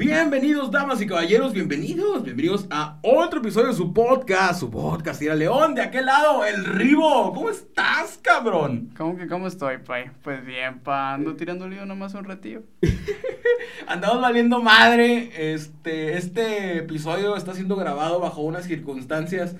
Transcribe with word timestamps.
Bienvenidos, 0.00 0.70
damas 0.70 1.02
y 1.02 1.06
caballeros, 1.06 1.52
bienvenidos, 1.52 2.24
bienvenidos 2.24 2.66
a 2.70 2.98
otro 3.02 3.40
episodio 3.40 3.66
de 3.66 3.74
su 3.74 3.92
podcast, 3.92 4.58
su 4.58 4.70
podcast, 4.70 5.20
Tira 5.20 5.34
León, 5.34 5.74
de 5.74 5.82
aquel 5.82 6.06
lado, 6.06 6.42
el 6.42 6.64
Ribo. 6.64 7.34
¿Cómo 7.34 7.50
estás, 7.50 8.18
cabrón? 8.22 8.94
¿Cómo 8.96 9.18
que 9.18 9.28
cómo 9.28 9.46
estoy, 9.46 9.76
pay? 9.76 10.04
Pues 10.22 10.42
bien, 10.46 10.78
pa, 10.78 11.12
ando 11.12 11.36
tirando 11.36 11.68
lío 11.68 11.84
nomás 11.84 12.14
un 12.14 12.24
ratillo. 12.24 12.62
Andamos 13.86 14.22
valiendo 14.22 14.62
madre. 14.62 15.32
Este, 15.52 16.16
este 16.16 16.78
episodio 16.78 17.36
está 17.36 17.52
siendo 17.52 17.76
grabado 17.76 18.20
bajo 18.20 18.40
unas 18.40 18.64
circunstancias. 18.64 19.54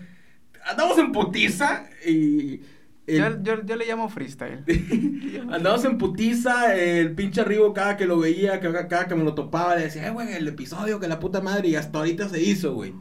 Andamos 0.65 0.97
en 0.97 1.13
putiza 1.13 1.85
y. 2.07 2.63
el- 3.17 3.43
Yo, 3.43 3.57
yo, 3.57 3.65
yo 3.65 3.77
le 3.77 3.87
llamo 3.87 4.09
freestyle. 4.09 4.65
Andamos 5.51 5.85
en 5.85 5.99
putiza, 5.99 6.75
el 6.77 7.15
pinche 7.15 7.45
Ribo 7.45 7.73
cada 7.73 7.97
que 7.97 8.07
lo 8.07 8.19
veía, 8.19 8.61
cada, 8.61 8.89
cada 8.89 9.07
que 9.07 9.15
me 9.15 9.25
lo 9.25 9.35
topaba, 9.35 9.77
le 9.77 9.83
decía, 9.85 10.07
eh, 10.07 10.11
güey, 10.11 10.33
el 10.35 10.47
episodio, 10.49 11.01
que 11.01 11.09
la 11.09 11.19
puta 11.21 11.41
madre, 11.41 11.69
y 11.69 11.75
hasta 11.77 11.99
ahorita 11.99 12.29
se 12.29 12.41
hizo, 12.43 12.75
güey. 12.75 12.95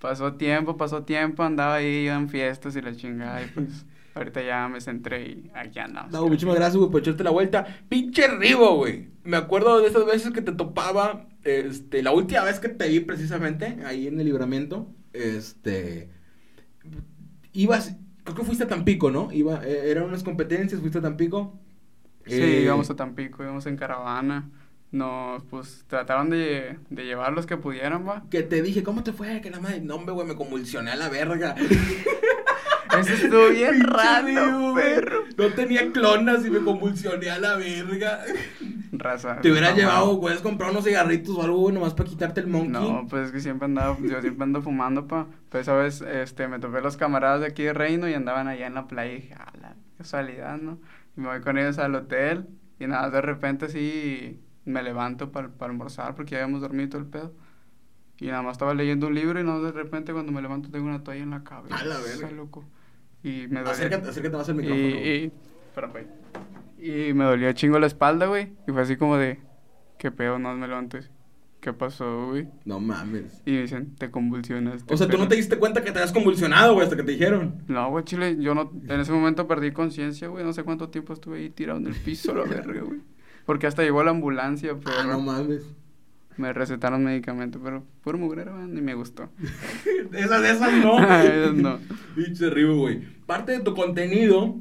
Pasó 0.00 0.34
tiempo, 0.34 0.76
pasó 0.76 1.02
tiempo, 1.02 1.42
andaba 1.42 1.76
ahí 1.76 2.04
yo 2.04 2.12
en 2.14 2.28
fiestas 2.28 2.76
y 2.76 2.80
la 2.82 2.94
chingada 2.94 3.42
y 3.42 3.46
pues 3.48 3.84
ahorita 4.14 4.42
ya 4.42 4.68
me 4.68 4.80
centré 4.80 5.22
y 5.28 5.50
aquí 5.54 5.78
andamos. 5.80 6.12
No, 6.12 6.24
muchísimas 6.26 6.54
gracias, 6.56 6.76
güey, 6.76 6.90
por 6.90 7.00
echarte 7.00 7.24
la 7.24 7.30
vuelta. 7.30 7.66
Pinche 7.88 8.28
Ribo, 8.28 8.76
güey. 8.76 9.08
Me 9.24 9.36
acuerdo 9.36 9.80
de 9.80 9.88
esas 9.88 10.06
veces 10.06 10.32
que 10.32 10.40
te 10.42 10.52
topaba, 10.52 11.26
este, 11.44 12.02
la 12.02 12.12
última 12.12 12.44
vez 12.44 12.60
que 12.60 12.68
te 12.68 12.88
vi 12.88 13.00
precisamente, 13.00 13.78
ahí 13.84 14.06
en 14.06 14.20
el 14.20 14.26
libramiento, 14.26 14.86
este, 15.12 16.10
ibas, 17.52 17.96
creo 18.34 18.36
que 18.38 18.44
fuiste 18.44 18.64
a 18.64 18.68
Tampico, 18.68 19.10
¿no? 19.10 19.30
Iba, 19.32 19.64
eh, 19.66 19.90
eran 19.90 20.04
unas 20.04 20.22
competencias, 20.22 20.80
fuiste 20.80 20.98
a 20.98 21.02
Tampico. 21.02 21.58
Sí, 22.26 22.42
Eh, 22.42 22.62
íbamos 22.64 22.90
a 22.90 22.96
Tampico, 22.96 23.42
íbamos 23.42 23.66
en 23.66 23.76
caravana. 23.76 24.50
Nos, 24.90 25.44
pues, 25.44 25.84
trataron 25.88 26.30
de, 26.30 26.78
de 26.90 27.04
llevar 27.04 27.32
los 27.32 27.46
que 27.46 27.56
pudieran, 27.58 28.06
va. 28.08 28.24
Que 28.30 28.42
te 28.42 28.62
dije, 28.62 28.82
¿cómo 28.82 29.02
te 29.02 29.12
fue? 29.12 29.40
Que 29.40 29.50
la 29.50 29.60
madre, 29.60 29.80
no, 29.80 29.96
hombre, 29.96 30.14
güey, 30.14 30.26
me 30.26 30.36
convulsioné 30.36 30.90
a 30.92 30.96
la 30.96 31.08
verga. 31.08 31.54
Eso 32.98 33.12
estuvo 33.12 33.50
bien 33.50 33.80
raro, 33.84 34.74
perro. 34.74 35.24
No 35.36 35.48
tenía 35.52 35.92
clonas 35.92 36.44
y 36.46 36.50
me 36.50 36.60
convulsioné 36.60 37.30
a 37.30 37.38
la 37.38 37.56
verga. 37.56 38.24
Raza. 38.92 39.40
Te 39.40 39.50
hubieras 39.50 39.72
no, 39.72 39.76
llevado, 39.76 40.20
puedes 40.20 40.40
comprar 40.40 40.70
unos 40.70 40.84
cigarritos 40.84 41.36
o 41.36 41.42
algo, 41.42 41.70
nomás 41.70 41.94
para 41.94 42.08
quitarte 42.08 42.40
el 42.40 42.46
monkey. 42.46 42.70
No, 42.70 43.06
pues 43.08 43.26
es 43.26 43.32
que 43.32 43.40
siempre 43.40 43.66
andaba, 43.66 43.96
yo 44.00 44.20
siempre 44.20 44.44
ando 44.44 44.62
fumando, 44.62 45.06
pa. 45.06 45.26
Pues 45.50 45.62
esa 45.62 45.74
vez, 45.74 46.00
este, 46.00 46.48
me 46.48 46.58
topé 46.58 46.80
los 46.80 46.96
camaradas 46.96 47.40
de 47.40 47.46
aquí 47.46 47.62
de 47.62 47.72
Reino 47.72 48.08
y 48.08 48.14
andaban 48.14 48.48
allá 48.48 48.66
en 48.66 48.74
la 48.74 48.86
playa 48.86 49.12
y 49.12 49.16
dije, 49.16 49.34
ah, 49.38 49.52
la 49.60 49.76
casualidad, 49.96 50.58
¿no? 50.58 50.78
Y 51.16 51.20
me 51.20 51.28
voy 51.28 51.40
con 51.40 51.58
ellos 51.58 51.78
al 51.78 51.94
hotel 51.94 52.46
y 52.78 52.86
nada, 52.86 53.10
de 53.10 53.20
repente 53.20 53.66
así 53.66 54.40
me 54.64 54.82
levanto 54.82 55.32
para 55.32 55.50
almorzar 55.60 56.14
porque 56.14 56.32
ya 56.32 56.42
habíamos 56.42 56.60
dormido 56.60 56.90
todo 56.90 57.00
el 57.00 57.08
pedo. 57.08 57.34
Y 58.20 58.26
nada 58.26 58.42
más 58.42 58.52
estaba 58.52 58.74
leyendo 58.74 59.06
un 59.06 59.14
libro 59.14 59.40
y 59.40 59.44
no, 59.44 59.62
de 59.62 59.72
repente 59.72 60.12
cuando 60.12 60.32
me 60.32 60.42
levanto 60.42 60.70
tengo 60.70 60.86
una 60.86 61.04
toalla 61.04 61.22
en 61.22 61.30
la 61.30 61.44
cabeza. 61.44 61.76
A 61.76 61.84
la 61.84 61.98
verga. 61.98 62.30
loco. 62.30 62.64
Y 63.22 63.46
me. 63.48 63.60
Acércate, 63.60 64.08
acércate 64.08 64.36
más 64.36 64.48
al 64.48 64.56
y, 64.56 64.58
micrófono. 64.58 64.86
y, 64.86 65.32
espera, 65.68 65.88
güey. 65.88 66.06
Y 66.80 67.12
me 67.12 67.24
dolía 67.24 67.54
chingo 67.54 67.78
la 67.78 67.86
espalda, 67.86 68.26
güey. 68.26 68.52
Y 68.66 68.72
fue 68.72 68.82
así 68.82 68.96
como 68.96 69.16
de, 69.16 69.40
¿qué 69.98 70.10
pedo? 70.10 70.38
No 70.38 70.54
me 70.54 70.68
levanto. 70.68 70.98
y, 70.98 71.02
¿Qué 71.60 71.72
pasó, 71.72 72.28
güey? 72.28 72.46
No 72.64 72.78
mames. 72.78 73.42
Y 73.44 73.50
me 73.50 73.62
dicen, 73.62 73.96
te 73.96 74.10
convulsionaste. 74.12 74.94
O 74.94 74.96
sea, 74.96 75.08
tú 75.08 75.18
no 75.18 75.26
te 75.26 75.34
diste 75.34 75.58
cuenta 75.58 75.82
que 75.82 75.90
te 75.90 75.98
habías 75.98 76.12
convulsionado, 76.12 76.74
güey, 76.74 76.84
hasta 76.84 76.96
que 76.96 77.02
te 77.02 77.12
dijeron. 77.12 77.62
No, 77.66 77.90
güey, 77.90 78.04
chile, 78.04 78.36
yo 78.38 78.54
no... 78.54 78.70
En 78.86 79.00
ese 79.00 79.10
momento 79.10 79.48
perdí 79.48 79.72
conciencia, 79.72 80.28
güey. 80.28 80.44
No 80.44 80.52
sé 80.52 80.62
cuánto 80.62 80.88
tiempo 80.88 81.12
estuve 81.12 81.38
ahí 81.38 81.50
tirado 81.50 81.80
en 81.80 81.88
el 81.88 81.94
piso, 81.96 82.32
la 82.32 82.44
verga, 82.44 82.80
güey. 82.82 83.00
Porque 83.44 83.66
hasta 83.66 83.82
llegó 83.82 84.04
la 84.04 84.12
ambulancia, 84.12 84.76
pero... 84.82 84.96
Ah, 85.00 85.04
no 85.04 85.20
mames. 85.20 85.64
Me 86.36 86.52
recetaron 86.52 87.02
medicamento, 87.02 87.58
pero 87.60 87.82
puro 88.04 88.18
mugrero, 88.18 88.54
güey, 88.54 88.68
ni 88.68 88.80
me 88.80 88.94
gustó. 88.94 89.28
Esas, 90.12 90.44
esas 90.44 90.72
no. 90.74 90.98
Esas 91.22 91.54
no. 91.54 91.78
Pinche 92.14 92.48
Ribo, 92.50 92.76
güey. 92.76 93.00
Parte 93.26 93.52
de 93.52 93.60
tu 93.60 93.74
contenido, 93.74 94.60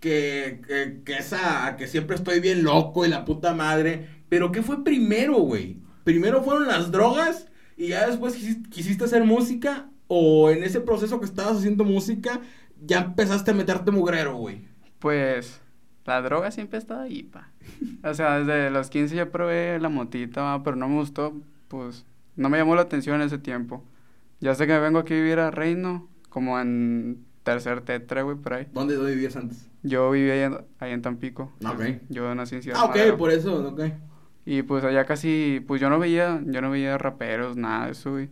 que, 0.00 1.00
que, 1.04 1.12
esa, 1.14 1.76
que 1.76 1.86
siempre 1.86 2.16
estoy 2.16 2.40
bien 2.40 2.62
loco 2.64 3.04
y 3.04 3.08
la 3.08 3.24
puta 3.24 3.54
madre. 3.54 4.08
Pero 4.28 4.52
¿qué 4.52 4.62
fue 4.62 4.84
primero, 4.84 5.34
güey? 5.36 5.78
¿Primero 6.04 6.42
fueron 6.42 6.66
las 6.66 6.90
drogas 6.90 7.48
y 7.76 7.88
ya 7.88 8.06
después 8.06 8.34
quisiste, 8.70 9.04
hacer 9.04 9.24
música? 9.24 9.88
¿O 10.06 10.50
en 10.50 10.64
ese 10.64 10.80
proceso 10.80 11.18
que 11.20 11.26
estabas 11.26 11.58
haciendo 11.58 11.84
música 11.84 12.40
ya 12.84 13.00
empezaste 13.00 13.50
a 13.50 13.54
meterte 13.54 13.90
mugrero, 13.90 14.36
güey? 14.36 14.62
Pues, 14.98 15.60
la 16.06 16.22
droga 16.22 16.50
siempre 16.50 16.78
ha 16.78 16.80
estado 16.80 17.02
ahí, 17.02 17.24
pa. 17.24 17.50
O 18.02 18.14
sea, 18.14 18.38
desde 18.38 18.70
los 18.70 18.88
15 18.88 19.14
ya 19.14 19.30
probé 19.30 19.78
la 19.78 19.88
motita, 19.88 20.60
pero 20.64 20.76
no 20.76 20.88
me 20.88 20.96
gustó, 20.96 21.34
pues, 21.68 22.06
no 22.36 22.48
me 22.48 22.58
llamó 22.58 22.74
la 22.74 22.82
atención 22.82 23.16
en 23.16 23.26
ese 23.26 23.38
tiempo. 23.38 23.84
Ya 24.40 24.54
sé 24.54 24.66
que 24.66 24.72
me 24.72 24.80
vengo 24.80 25.00
aquí 25.00 25.14
a 25.14 25.16
vivir 25.16 25.38
a 25.40 25.50
Reino, 25.50 26.08
como 26.30 26.58
en 26.58 27.26
tercer 27.52 27.80
tetra, 27.82 28.22
güey, 28.22 28.36
por 28.36 28.54
ahí. 28.54 28.66
¿Dónde, 28.72 28.94
dónde 28.94 29.12
vivías 29.14 29.36
antes? 29.36 29.68
Yo 29.82 30.10
vivía 30.10 30.34
ahí 30.34 30.40
en, 30.40 30.58
ahí 30.80 30.92
en 30.92 31.02
Tampico. 31.02 31.52
Ok. 31.64 31.82
Yo 32.08 32.34
nací 32.34 32.56
en 32.56 32.62
Ciudad 32.62 32.78
Ah, 32.80 32.84
ok, 32.84 32.96
Madero. 32.96 33.16
por 33.16 33.30
eso, 33.30 33.68
ok. 33.68 33.80
Y 34.44 34.62
pues 34.62 34.82
allá 34.84 35.04
casi, 35.04 35.62
pues 35.66 35.80
yo 35.80 35.88
no 35.90 35.98
veía, 35.98 36.40
yo 36.46 36.60
no 36.60 36.70
veía 36.70 36.96
raperos, 36.98 37.56
nada 37.56 37.86
de 37.86 37.92
eso, 37.92 38.12
güey. 38.12 38.30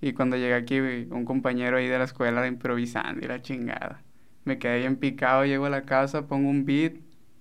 Y 0.00 0.12
cuando 0.14 0.36
llegué 0.36 0.54
aquí, 0.54 0.80
güey, 0.80 1.06
un 1.10 1.24
compañero 1.24 1.76
ahí 1.76 1.86
de 1.88 1.98
la 1.98 2.04
escuela 2.04 2.40
era 2.40 2.48
improvisando 2.48 3.24
y 3.24 3.28
la 3.28 3.40
chingada. 3.42 4.02
Me 4.44 4.58
quedé 4.58 4.80
bien 4.80 4.96
picado, 4.96 5.44
llego 5.44 5.66
a 5.66 5.70
la 5.70 5.82
casa, 5.82 6.26
pongo 6.26 6.50
un 6.50 6.64
beat, 6.64 6.94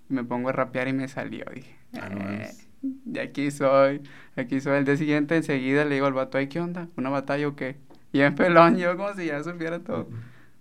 me 0.10 0.24
pongo 0.24 0.50
a 0.50 0.52
rapear 0.52 0.88
y 0.88 0.94
me 0.94 1.08
salió, 1.08 1.46
dije. 1.54 1.76
Ah, 2.00 2.10
no 2.10 2.20
"Eh, 2.30 2.50
de 2.82 3.22
aquí 3.22 3.50
soy, 3.52 4.02
aquí 4.36 4.60
soy. 4.62 4.78
El 4.78 4.86
día 4.86 4.98
siguiente 4.98 5.36
enseguida 5.36 5.84
le 5.86 5.96
digo 5.96 6.06
al 6.06 6.14
vato, 6.14 6.38
¿qué 6.50 6.60
onda? 6.60 6.88
¿Una 6.98 7.10
batalla 7.10 7.48
o 7.48 7.56
qué? 7.56 7.78
Y 8.14 8.22
en 8.22 8.36
pelón, 8.36 8.78
yo 8.78 8.96
como 8.98 9.14
si 9.16 9.26
ya 9.28 9.42
supiera 9.44 9.80
todo. 9.80 10.08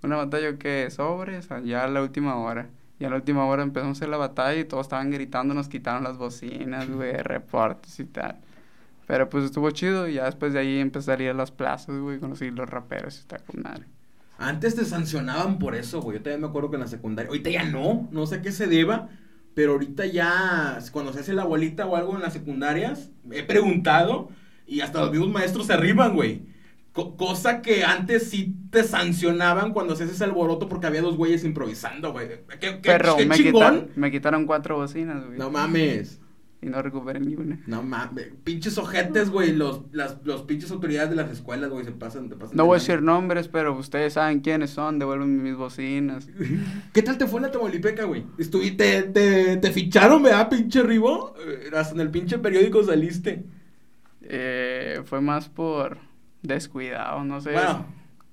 Una 0.03 0.17
batalla 0.17 0.57
que 0.57 0.91
sobres, 0.91 1.49
ya 1.65 1.85
a 1.85 1.89
la 1.89 2.03
última 2.03 2.37
hora. 2.37 2.69
Y 2.99 3.05
a 3.05 3.11
la 3.11 3.17
última 3.17 3.47
hora 3.47 3.63
empezamos 3.63 3.97
a 3.97 3.99
hacer 3.99 4.09
la 4.09 4.19
batalla 4.19 4.61
y 4.61 4.65
todos 4.65 4.87
estaban 4.87 5.11
gritando, 5.11 5.55
nos 5.55 5.69
quitaron 5.69 6.05
las 6.05 6.19
bocinas, 6.19 6.89
güey, 6.91 7.15
reportes 7.15 7.99
y 7.99 8.05
tal. 8.05 8.39
Pero 9.07 9.29
pues 9.29 9.45
estuvo 9.45 9.71
chido 9.71 10.07
y 10.07 10.15
ya 10.15 10.27
después 10.27 10.53
de 10.53 10.61
ahí 10.61 10.79
empecé 10.79 11.13
a 11.13 11.21
ir 11.21 11.31
a 11.31 11.35
las 11.35 11.51
plazas, 11.51 11.99
güey, 11.99 12.19
conocí 12.19 12.51
los 12.51 12.69
raperos 12.69 13.17
y 13.17 13.21
está 13.21 13.39
con 13.39 13.63
madre. 13.63 13.87
Antes 14.39 14.75
te 14.75 14.85
sancionaban 14.85 15.59
por 15.59 15.75
eso, 15.75 16.01
güey. 16.01 16.19
Yo 16.19 16.23
también 16.23 16.41
me 16.41 16.47
acuerdo 16.47 16.71
que 16.71 16.77
en 16.77 16.83
la 16.83 16.89
secundaria. 16.89 17.29
Ahorita 17.29 17.51
ya 17.51 17.65
no, 17.65 18.09
no 18.11 18.27
sé 18.27 18.37
a 18.37 18.43
qué 18.43 18.53
se 18.53 18.67
deba. 18.67 19.09
Pero 19.55 19.73
ahorita 19.73 20.07
ya, 20.07 20.79
cuando 20.93 21.13
se 21.13 21.21
hace 21.21 21.35
la 21.35 21.45
bolita 21.45 21.87
o 21.87 21.97
algo 21.97 22.15
en 22.15 22.23
las 22.23 22.33
secundarias, 22.33 23.11
he 23.31 23.43
preguntado 23.43 24.31
y 24.67 24.81
hasta 24.81 25.01
los 25.01 25.11
mismos 25.11 25.31
maestros 25.31 25.67
se 25.67 25.73
arriban, 25.73 26.15
güey. 26.15 26.47
Co- 26.93 27.17
cosa 27.17 27.63
que 27.63 27.85
antes 27.85 28.29
sí 28.31 28.55
te 28.71 28.83
sancionaban 28.83 29.73
cuando 29.73 29.93
hacías 29.95 30.11
ese 30.11 30.25
alboroto 30.25 30.69
porque 30.69 30.87
había 30.89 31.03
dos 31.03 31.17
güeyes 31.17 31.45
improvisando, 31.45 32.13
güey. 32.13 32.29
¿Qué, 32.29 32.59
qué, 32.59 32.79
Pero 32.83 33.17
qué 33.17 33.27
me, 33.27 33.37
chingón? 33.37 33.53
quitaron, 33.53 33.89
me 33.97 34.11
quitaron 34.11 34.47
cuatro 34.47 34.77
bocinas, 34.77 35.25
güey. 35.25 35.39
No 35.39 35.51
mames. 35.51 36.21
Y 36.63 36.67
no 36.67 36.83
recuperé 36.83 37.21
ni 37.21 37.37
una. 37.37 37.59
No 37.67 37.83
mames. 37.83 38.33
Pinches 38.45 38.77
ojetes, 38.77 39.31
güey. 39.31 39.53
Los, 39.55 39.83
las, 39.93 40.19
los 40.25 40.43
pinches 40.43 40.71
autoridades 40.71 41.09
de 41.09 41.17
las 41.17 41.31
escuelas, 41.31 41.71
güey, 41.71 41.87
se 41.87 41.93
pasan, 41.93 42.29
te 42.29 42.37
pasan. 42.37 42.55
No 42.55 42.67
voy 42.67 42.77
a 42.77 42.81
decir 42.81 43.01
nombres, 43.01 43.49
pero 43.49 43.73
ustedes 43.79 44.13
saben 44.15 44.41
quiénes 44.41 44.69
son, 44.71 44.99
devuelven 44.99 45.43
mis 45.43 45.57
bocinas. 45.57 46.29
¿Qué 46.93 47.03
tal 47.03 47.17
te 47.17 47.27
fue 47.27 47.39
en 47.39 47.47
la 47.47 47.53
Tamaulipeca, 47.53 48.05
güey? 48.05 48.27
Estuvi- 48.37 48.77
te, 48.77 49.05
te, 49.05 49.57
te 49.57 49.71
ficharon, 49.71 50.23
¿verdad, 50.23 50.51
pinche 50.51 50.83
Ribo? 50.83 51.35
Eh, 51.39 51.71
Hasta 51.75 51.95
en 51.95 52.01
el 52.01 52.11
pinche 52.11 52.39
periódico 52.39 52.83
saliste. 52.85 53.45
Eh, 54.23 55.01
fue 55.05 55.21
más 55.21 55.49
por 55.49 55.97
descuidado, 56.43 57.25
no 57.25 57.41
sé. 57.41 57.53
Bueno, 57.53 57.85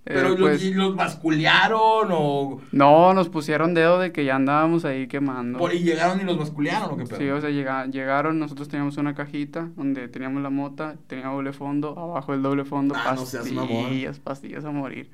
Eh, 0.09 0.11
pero 0.15 0.29
los, 0.29 0.39
pues, 0.39 0.63
los 0.73 0.95
basculearon 0.95 2.07
o... 2.11 2.61
No, 2.71 3.13
nos 3.13 3.27
pusieron 3.27 3.73
dedo 3.73 3.99
de 3.99 4.13
que 4.13 4.23
ya 4.23 4.37
andábamos 4.37 4.85
ahí 4.85 5.07
quemando. 5.07 5.59
por- 5.59 5.73
y 5.73 5.79
llegaron 5.79 6.21
y 6.21 6.23
los 6.23 6.37
basculearon 6.37 6.91
o 6.91 6.97
qué 6.97 7.03
pedo. 7.03 7.19
Sí, 7.19 7.29
o 7.29 7.41
sea, 7.41 7.49
llega- 7.49 7.85
llegaron, 7.87 8.39
nosotros 8.39 8.69
teníamos 8.69 8.95
una 8.95 9.13
cajita 9.15 9.67
donde 9.75 10.07
teníamos 10.07 10.41
la 10.41 10.49
mota, 10.49 10.95
tenía 11.07 11.27
doble 11.27 11.51
fondo, 11.51 11.89
abajo 11.99 12.31
del 12.31 12.41
doble 12.41 12.63
fondo, 12.63 12.95
Ah, 12.97 13.13
no 13.15 13.25
seas 13.25 13.51
mamón. 13.51 13.83
pastillas, 13.83 14.19
pastillas 14.19 14.63
a 14.63 14.71
morir. 14.71 15.09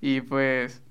Y 0.00 0.22
pues, 0.22 0.82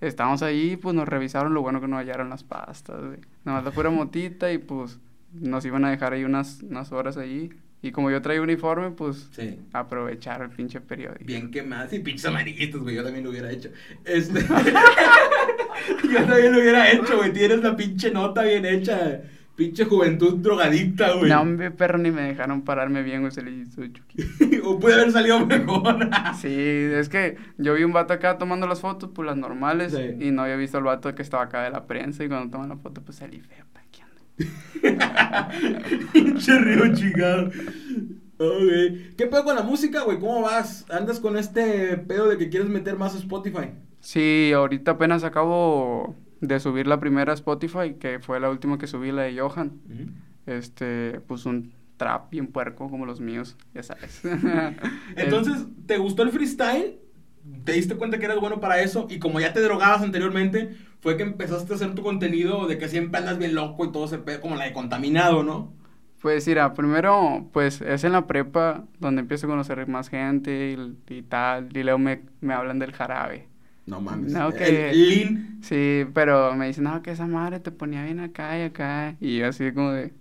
estábamos 0.00 0.42
ahí, 0.42 0.76
pues 0.76 0.96
nos 0.96 1.06
revisaron, 1.06 1.54
lo 1.54 1.62
bueno 1.62 1.80
que 1.80 1.86
no 1.86 1.96
hallaron 1.98 2.30
las 2.30 2.42
pastas, 2.42 3.00
güey. 3.00 3.20
Nada 3.44 3.58
más 3.58 3.64
la 3.64 3.70
pura 3.70 3.90
motita 3.90 4.50
y 4.50 4.58
pues 4.58 4.98
nos 5.32 5.64
iban 5.64 5.84
a 5.84 5.90
dejar 5.90 6.14
ahí 6.14 6.24
unas, 6.24 6.62
unas 6.62 6.90
horas 6.90 7.16
allí. 7.16 7.50
Y 7.86 7.92
como 7.92 8.10
yo 8.10 8.22
traía 8.22 8.40
uniforme, 8.40 8.92
pues 8.92 9.28
Sí. 9.32 9.58
aprovechar 9.74 10.40
el 10.40 10.48
pinche 10.48 10.80
periódico. 10.80 11.24
Bien 11.26 11.50
quemadas 11.50 11.92
y 11.92 11.98
pinches 11.98 12.24
amarillitos, 12.24 12.80
güey. 12.82 12.94
Yo 12.96 13.04
también 13.04 13.24
lo 13.24 13.30
hubiera 13.30 13.50
hecho. 13.52 13.68
Este... 14.06 14.40
yo 16.10 16.24
también 16.26 16.52
lo 16.52 16.60
hubiera 16.60 16.90
hecho, 16.90 17.16
güey. 17.18 17.32
Tienes 17.32 17.62
la 17.62 17.76
pinche 17.76 18.10
nota 18.10 18.42
bien 18.42 18.64
hecha. 18.64 19.20
Pinche 19.56 19.84
juventud 19.84 20.36
drogadicta, 20.38 21.12
güey. 21.12 21.30
No, 21.30 21.42
hombre, 21.42 21.70
perro, 21.70 21.98
ni 21.98 22.10
me 22.10 22.22
dejaron 22.22 22.62
pararme 22.62 23.02
bien, 23.02 23.20
güey, 23.20 23.30
se 23.32 23.42
le 23.42 23.52
hizo 23.52 23.86
chuqui. 23.86 24.24
o 24.64 24.80
puede 24.80 24.96
haber 24.96 25.12
salido 25.12 25.44
mejor. 25.46 26.08
Sí, 26.40 26.48
es 26.58 27.08
que 27.08 27.36
yo 27.58 27.74
vi 27.74 27.84
un 27.84 27.92
vato 27.92 28.12
acá 28.14 28.36
tomando 28.38 28.66
las 28.66 28.80
fotos, 28.80 29.10
pues 29.14 29.26
las 29.26 29.36
normales, 29.36 29.92
Sí. 29.92 30.24
y 30.26 30.30
no 30.32 30.42
había 30.42 30.56
visto 30.56 30.78
al 30.78 30.84
vato 30.84 31.14
que 31.14 31.22
estaba 31.22 31.44
acá 31.44 31.62
de 31.62 31.70
la 31.70 31.86
prensa, 31.86 32.24
y 32.24 32.28
cuando 32.28 32.50
toman 32.50 32.68
la 32.70 32.76
foto, 32.78 33.00
pues 33.02 33.18
salí 33.18 33.38
feo, 33.40 33.64
pa, 33.72 33.82
¿qué 33.82 33.83
onda? 33.83 33.83
Pinche 36.12 36.58
río 36.58 36.94
chingado. 36.94 37.50
¿Qué 39.16 39.26
pedo 39.26 39.44
con 39.44 39.54
la 39.54 39.62
música, 39.62 40.02
güey? 40.02 40.18
¿Cómo 40.18 40.42
vas? 40.42 40.84
¿Andas 40.90 41.20
con 41.20 41.36
este 41.36 41.96
pedo 41.98 42.28
de 42.28 42.36
que 42.36 42.48
quieres 42.48 42.68
meter 42.68 42.96
más 42.96 43.14
a 43.14 43.18
Spotify? 43.18 43.70
Sí, 44.00 44.52
ahorita 44.54 44.92
apenas 44.92 45.24
acabo 45.24 46.14
de 46.40 46.60
subir 46.60 46.86
la 46.86 47.00
primera 47.00 47.32
Spotify, 47.32 47.94
que 47.98 48.18
fue 48.18 48.40
la 48.40 48.50
última 48.50 48.76
que 48.78 48.86
subí, 48.86 49.12
la 49.12 49.22
de 49.22 49.38
Johan. 49.38 49.80
Este, 50.46 51.20
pues 51.26 51.46
un 51.46 51.72
trap 51.96 52.30
bien 52.30 52.48
puerco 52.48 52.90
como 52.90 53.06
los 53.06 53.20
míos, 53.20 53.56
ya 53.72 53.82
sabes. 53.82 54.20
Entonces, 55.16 55.66
¿te 55.86 55.96
gustó 55.98 56.22
el 56.22 56.30
freestyle? 56.30 56.98
¿Te 57.64 57.72
diste 57.72 57.94
cuenta 57.94 58.18
que 58.18 58.24
eras 58.24 58.40
bueno 58.40 58.60
para 58.60 58.80
eso? 58.80 59.06
Y 59.10 59.18
como 59.18 59.38
ya 59.38 59.52
te 59.52 59.60
drogabas 59.60 60.02
anteriormente, 60.02 60.76
fue 61.04 61.16
que 61.18 61.22
empezaste 61.22 61.72
a 61.72 61.76
hacer 61.76 61.94
tu 61.94 62.02
contenido 62.02 62.66
de 62.66 62.78
que 62.78 62.88
siempre 62.88 63.20
andas 63.20 63.38
bien 63.38 63.54
loco 63.54 63.84
y 63.84 63.92
todo 63.92 64.08
se 64.08 64.18
pedo 64.18 64.40
como 64.40 64.56
la 64.56 64.64
de 64.64 64.72
contaminado, 64.72 65.44
¿no? 65.44 65.72
Pues 66.22 66.48
mira, 66.48 66.72
primero, 66.72 67.46
pues 67.52 67.82
es 67.82 68.02
en 68.04 68.12
la 68.12 68.26
prepa 68.26 68.86
donde 68.98 69.20
empiezo 69.20 69.46
a 69.46 69.50
conocer 69.50 69.86
más 69.86 70.08
gente 70.08 70.74
y, 71.10 71.22
tal, 71.22 71.68
y 71.76 71.82
luego 71.82 71.98
me, 71.98 72.22
me 72.40 72.54
hablan 72.54 72.78
del 72.78 72.92
jarabe. 72.92 73.48
No 73.84 74.00
mames. 74.00 74.32
No, 74.32 74.50
que- 74.50 74.90
el 74.90 75.08
lean. 75.10 75.58
Sí, 75.62 76.06
pero 76.14 76.54
me 76.54 76.66
dicen, 76.68 76.84
no, 76.84 77.02
que 77.02 77.10
esa 77.10 77.26
madre 77.26 77.60
te 77.60 77.70
ponía 77.70 78.02
bien 78.02 78.20
acá 78.20 78.58
y 78.58 78.62
acá. 78.62 79.16
Y 79.20 79.36
yo 79.38 79.48
así 79.48 79.70
como 79.72 79.92
de, 79.92 80.14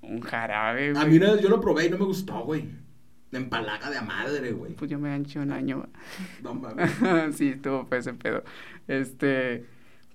un 0.00 0.20
jarabe, 0.22 0.90
A 0.90 0.92
güey. 0.94 1.08
mí 1.10 1.16
una 1.18 1.32
vez 1.32 1.42
yo 1.42 1.50
lo 1.50 1.60
probé 1.60 1.86
y 1.86 1.90
no 1.90 1.98
me 1.98 2.06
gustó, 2.06 2.40
güey. 2.44 2.64
Me 3.30 3.38
empalaga 3.38 3.90
de 3.90 3.98
a 3.98 4.02
madre, 4.02 4.52
güey. 4.52 4.72
Pues 4.74 4.90
yo 4.90 4.98
me 4.98 5.10
ganché 5.10 5.38
un 5.38 5.52
año. 5.52 5.86
No 6.42 6.54
mames. 6.54 6.90
sí, 7.36 7.50
estuvo 7.50 7.84
feo 7.86 7.98
ese 7.98 8.14
pedo. 8.14 8.42
Este, 8.88 9.66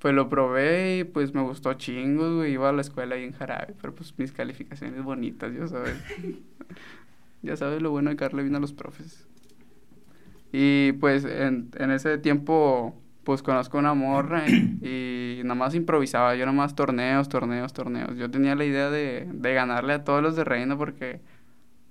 pues 0.06 0.14
lo 0.14 0.30
probé 0.30 1.00
y 1.00 1.04
pues 1.04 1.34
me 1.34 1.42
gustó 1.42 1.74
chingos, 1.74 2.36
güey. 2.36 2.54
Iba 2.54 2.70
a 2.70 2.72
la 2.72 2.82
escuela 2.82 3.16
ahí 3.16 3.24
en 3.24 3.32
jarabe, 3.32 3.74
pero 3.82 3.96
pues 3.96 4.14
mis 4.20 4.32
calificaciones 4.32 5.04
bonitas, 5.04 5.52
ya 5.52 5.66
sabes. 5.66 5.96
ya 7.42 7.58
sabes 7.58 7.82
lo 7.82 7.90
bueno 7.90 8.12
de 8.12 8.16
darle 8.16 8.44
bien 8.44 8.54
a 8.56 8.60
los 8.60 8.72
profes. 8.72 9.26
Y 10.52 10.92
pues 10.94 11.26
en, 11.26 11.70
en 11.80 11.90
ese 11.90 12.20
tiempo, 12.20 12.96
pues 13.24 13.42
conozco 13.42 13.80
una 13.80 13.96
morra 13.96 14.44
y, 14.48 15.40
y 15.40 15.42
nada 15.44 15.56
más 15.56 15.74
improvisaba. 15.74 16.36
Yo 16.36 16.46
nada 16.46 16.56
más 16.56 16.76
torneos, 16.76 17.28
torneos, 17.28 17.74
torneos. 17.74 18.16
Yo 18.16 18.30
tenía 18.30 18.54
la 18.54 18.66
idea 18.66 18.92
de, 18.92 19.28
de 19.34 19.54
ganarle 19.56 19.94
a 19.94 20.04
todos 20.04 20.22
los 20.22 20.36
de 20.36 20.44
reino 20.44 20.78
porque 20.78 21.20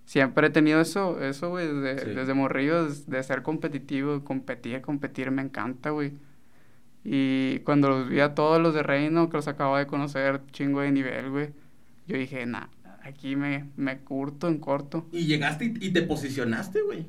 siempre 0.05 0.49
he 0.49 0.51
tenido 0.51 0.81
eso, 0.81 1.21
eso, 1.21 1.51
güey, 1.51 1.67
desde, 1.67 1.99
Sí. 2.05 2.11
desde 2.15 2.35
morrillo, 2.35 2.87
de 2.89 3.23
ser 3.25 3.43
competitivo, 3.43 4.23
competir, 4.25 4.83
competir, 4.83 5.33
me 5.33 5.43
encanta, 5.43 5.91
güey. 5.91 6.13
Y 7.05 7.59
cuando 7.61 7.89
los 7.91 8.09
vi 8.09 8.21
a 8.21 8.35
todos 8.35 8.61
los 8.61 8.75
de 8.75 8.83
reino, 8.83 9.29
que 9.29 9.37
los 9.37 9.47
acababa 9.49 9.79
de 9.79 9.87
conocer, 9.87 10.41
chingo 10.53 10.81
de 10.81 10.91
nivel, 10.91 11.31
güey, 11.31 11.51
yo 12.07 12.17
dije, 12.17 12.47
nah, 12.47 12.67
aquí 13.03 13.37
me, 13.37 13.67
me 13.77 13.99
curto 13.99 14.49
en 14.49 14.59
corto. 14.59 15.07
Y 15.13 15.27
llegaste 15.27 15.67
y, 15.67 15.75
y 15.89 15.93
te 15.93 16.03
posicionaste, 16.03 16.81
güey. 16.83 17.07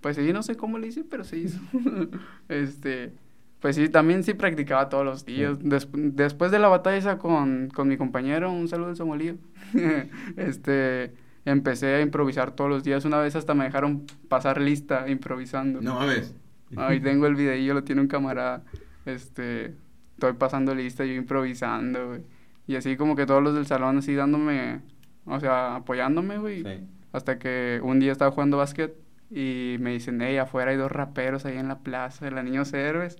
Pues 0.00 0.16
sí, 0.16 0.32
no 0.32 0.42
sé 0.42 0.56
cómo 0.56 0.78
le 0.78 0.88
hice, 0.88 1.04
pero 1.04 1.22
se 1.22 1.38
hizo. 1.38 1.60
este, 2.48 3.12
pues 3.60 3.76
sí, 3.76 3.88
también 3.88 4.24
sí 4.24 4.34
practicaba 4.34 4.88
todos 4.88 5.04
los 5.04 5.24
días. 5.24 5.56
Des- 5.60 5.88
después 5.92 6.50
de 6.50 6.58
la 6.58 6.66
batalla 6.66 6.96
esa 6.96 7.18
con, 7.18 7.68
con 7.72 7.86
mi 7.86 7.96
compañero, 7.96 8.50
un 8.50 8.66
saludo 8.66 8.88
en 8.90 8.96
Somalío, 8.96 9.36
este, 10.36 11.14
empecé 11.44 11.94
a 11.94 12.00
improvisar 12.00 12.52
todos 12.56 12.70
los 12.70 12.82
días. 12.82 13.04
Una 13.04 13.18
vez 13.20 13.36
hasta 13.36 13.54
me 13.54 13.64
dejaron 13.64 14.04
pasar 14.28 14.60
lista 14.60 15.08
improvisando. 15.08 15.80
No 15.80 15.94
mames. 15.94 16.34
Ahí 16.76 17.00
tengo 17.00 17.26
el 17.26 17.34
videillo, 17.34 17.74
lo 17.74 17.84
tiene 17.84 18.00
un 18.00 18.08
camarada. 18.08 18.64
Este, 19.04 19.74
estoy 20.14 20.32
pasando 20.34 20.74
lista, 20.74 21.04
yo 21.04 21.12
improvisando, 21.14 22.08
güey. 22.08 22.22
Y 22.66 22.76
así 22.76 22.96
como 22.96 23.16
que 23.16 23.26
todos 23.26 23.42
los 23.42 23.54
del 23.54 23.66
salón 23.66 23.98
así 23.98 24.14
dándome, 24.14 24.80
o 25.26 25.40
sea, 25.40 25.76
apoyándome, 25.76 26.38
güey. 26.38 26.62
Sí. 26.62 26.86
Hasta 27.12 27.38
que 27.38 27.80
un 27.82 28.00
día 28.00 28.12
estaba 28.12 28.30
jugando 28.30 28.56
básquet 28.58 28.94
y 29.30 29.76
me 29.80 29.90
dicen, 29.92 30.20
hey, 30.22 30.36
afuera 30.38 30.70
hay 30.70 30.76
dos 30.76 30.92
raperos 30.92 31.44
ahí 31.44 31.58
en 31.58 31.68
la 31.68 31.80
plaza 31.80 32.24
de 32.24 32.30
la 32.30 32.42
Niños 32.42 32.72
Héroes. 32.72 33.18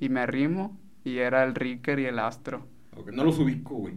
Y 0.00 0.08
me 0.08 0.20
arrimo 0.20 0.78
y 1.04 1.18
era 1.18 1.42
el 1.44 1.54
Ricker 1.54 1.98
y 1.98 2.06
el 2.06 2.18
Astro. 2.18 2.66
Ok, 2.96 3.10
No 3.12 3.24
los 3.24 3.38
ubico, 3.38 3.74
güey. 3.76 3.94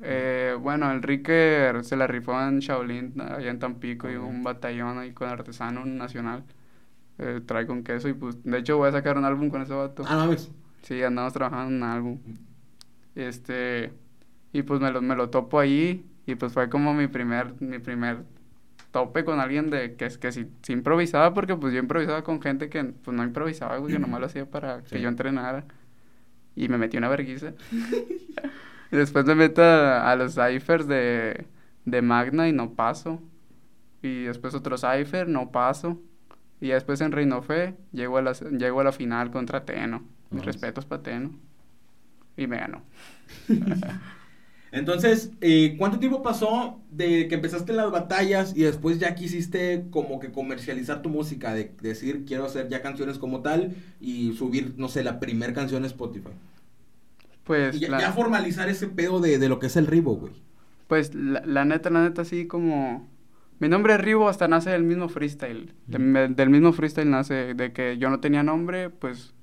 Eh, 0.00 0.56
bueno, 0.60 0.90
el 0.92 1.02
Ricker 1.02 1.84
se 1.84 1.96
la 1.96 2.06
rifó 2.06 2.40
en 2.40 2.60
Shaolin, 2.60 3.20
allá 3.20 3.50
en 3.50 3.58
Tampico, 3.58 4.08
y 4.08 4.14
Ok. 4.16 4.24
un 4.24 4.44
batallón 4.44 4.98
ahí 4.98 5.12
con 5.12 5.28
artesano 5.28 5.84
nacional. 5.84 6.44
Eh, 7.18 7.40
trae 7.44 7.66
con 7.66 7.82
queso 7.82 8.08
y 8.08 8.12
pues, 8.12 8.42
de 8.44 8.58
hecho 8.58 8.76
voy 8.78 8.88
a 8.88 8.92
sacar 8.92 9.18
un 9.18 9.24
álbum 9.24 9.50
con 9.50 9.60
ese 9.62 9.74
vato. 9.74 10.04
Ah, 10.06 10.16
mames. 10.16 10.52
Sí, 10.82 11.02
andamos 11.02 11.32
trabajando 11.32 11.68
en 11.70 11.82
un 11.82 11.88
álbum. 11.88 12.18
Este, 13.14 13.92
y 14.52 14.62
pues 14.62 14.80
me 14.80 14.90
lo, 14.92 15.02
me 15.02 15.16
lo 15.16 15.30
topo 15.30 15.58
ahí 15.60 16.06
y 16.26 16.34
pues 16.36 16.52
fue 16.52 16.68
como 16.70 16.94
mi 16.94 17.08
primer, 17.08 17.60
mi 17.60 17.78
primer 17.78 18.24
tope 18.92 19.24
con 19.24 19.40
alguien 19.40 19.70
de 19.70 19.96
que 19.96 20.06
es 20.06 20.18
que 20.18 20.32
sí, 20.32 20.48
sí 20.62 20.72
improvisaba 20.74 21.34
porque 21.34 21.56
pues 21.56 21.72
yo 21.74 21.80
improvisaba 21.80 22.24
con 22.24 22.42
gente 22.42 22.68
que 22.70 22.84
pues 22.84 23.16
no 23.16 23.24
improvisaba, 23.24 23.84
que 23.86 23.98
nomás 23.98 24.20
lo 24.20 24.26
hacía 24.26 24.46
para 24.50 24.82
que 24.84 25.00
yo 25.00 25.08
entrenara. 25.08 25.66
Y 26.56 26.68
me 26.68 26.78
metí 26.78 26.96
una 26.98 27.08
vergüenza. 27.08 27.54
y 28.92 28.96
después 28.96 29.24
me 29.26 29.34
meto 29.34 29.62
a, 29.62 30.10
a 30.10 30.16
los 30.16 30.34
ciphers 30.34 30.86
de, 30.88 31.46
de 31.84 32.02
Magna 32.02 32.48
y 32.48 32.52
no 32.52 32.74
paso. 32.74 33.20
Y 34.02 34.24
después 34.24 34.54
otro 34.54 34.78
cipher, 34.78 35.28
no 35.28 35.50
paso. 35.52 36.00
Y 36.60 36.68
después 36.70 37.00
en 37.00 37.12
Reino 37.12 37.42
Fe 37.42 37.76
llego 37.92 38.18
a 38.18 38.22
la, 38.22 38.32
llego 38.32 38.80
a 38.80 38.84
la 38.84 38.92
final 38.92 39.30
contra 39.30 39.64
Teno. 39.64 40.04
Mis 40.30 40.44
respetos 40.44 40.86
para 40.86 41.02
Teno. 41.02 41.38
Y 42.36 42.46
me 42.46 42.58
ganó. 42.58 42.84
Entonces, 44.70 45.32
eh, 45.40 45.76
¿cuánto 45.78 45.98
tiempo 45.98 46.22
pasó 46.22 46.82
de 46.90 47.26
que 47.28 47.36
empezaste 47.36 47.72
las 47.72 47.90
batallas 47.90 48.54
y 48.54 48.62
después 48.64 48.98
ya 48.98 49.14
quisiste 49.14 49.86
como 49.90 50.20
que 50.20 50.30
comercializar 50.30 51.00
tu 51.00 51.08
música? 51.08 51.54
De 51.54 51.74
decir, 51.80 52.24
quiero 52.26 52.44
hacer 52.44 52.68
ya 52.68 52.82
canciones 52.82 53.18
como 53.18 53.40
tal 53.40 53.76
y 53.98 54.34
subir, 54.34 54.74
no 54.76 54.88
sé, 54.88 55.02
la 55.04 55.20
primer 55.20 55.54
canción 55.54 55.84
a 55.84 55.86
Spotify. 55.86 56.32
Pues, 57.44 57.76
Y 57.76 57.80
ya, 57.80 57.88
la, 57.88 57.98
ya 57.98 58.12
formalizar 58.12 58.68
ese 58.68 58.88
pedo 58.88 59.20
de, 59.20 59.38
de 59.38 59.48
lo 59.48 59.58
que 59.58 59.66
es 59.66 59.76
el 59.76 59.86
ribo, 59.86 60.16
güey. 60.16 60.34
pues 60.86 61.14
la, 61.14 61.42
la 61.44 61.64
neta, 61.64 61.90
la 61.90 62.02
neta, 62.02 62.22
así 62.22 62.46
como... 62.46 63.08
Mi 63.60 63.68
nombre 63.68 63.94
es 63.94 64.00
Ribo 64.00 64.28
hasta 64.28 64.46
nace 64.48 64.70
del 64.70 64.84
mismo 64.84 65.08
freestyle. 65.08 65.74
De- 65.86 66.28
del 66.28 66.50
mismo 66.50 66.72
freestyle 66.72 67.10
nace 67.10 67.54
de 67.54 67.72
que 67.72 67.98
yo 67.98 68.08
no 68.08 68.20
tenía 68.20 68.42
nombre, 68.44 68.88
pues 68.90 69.34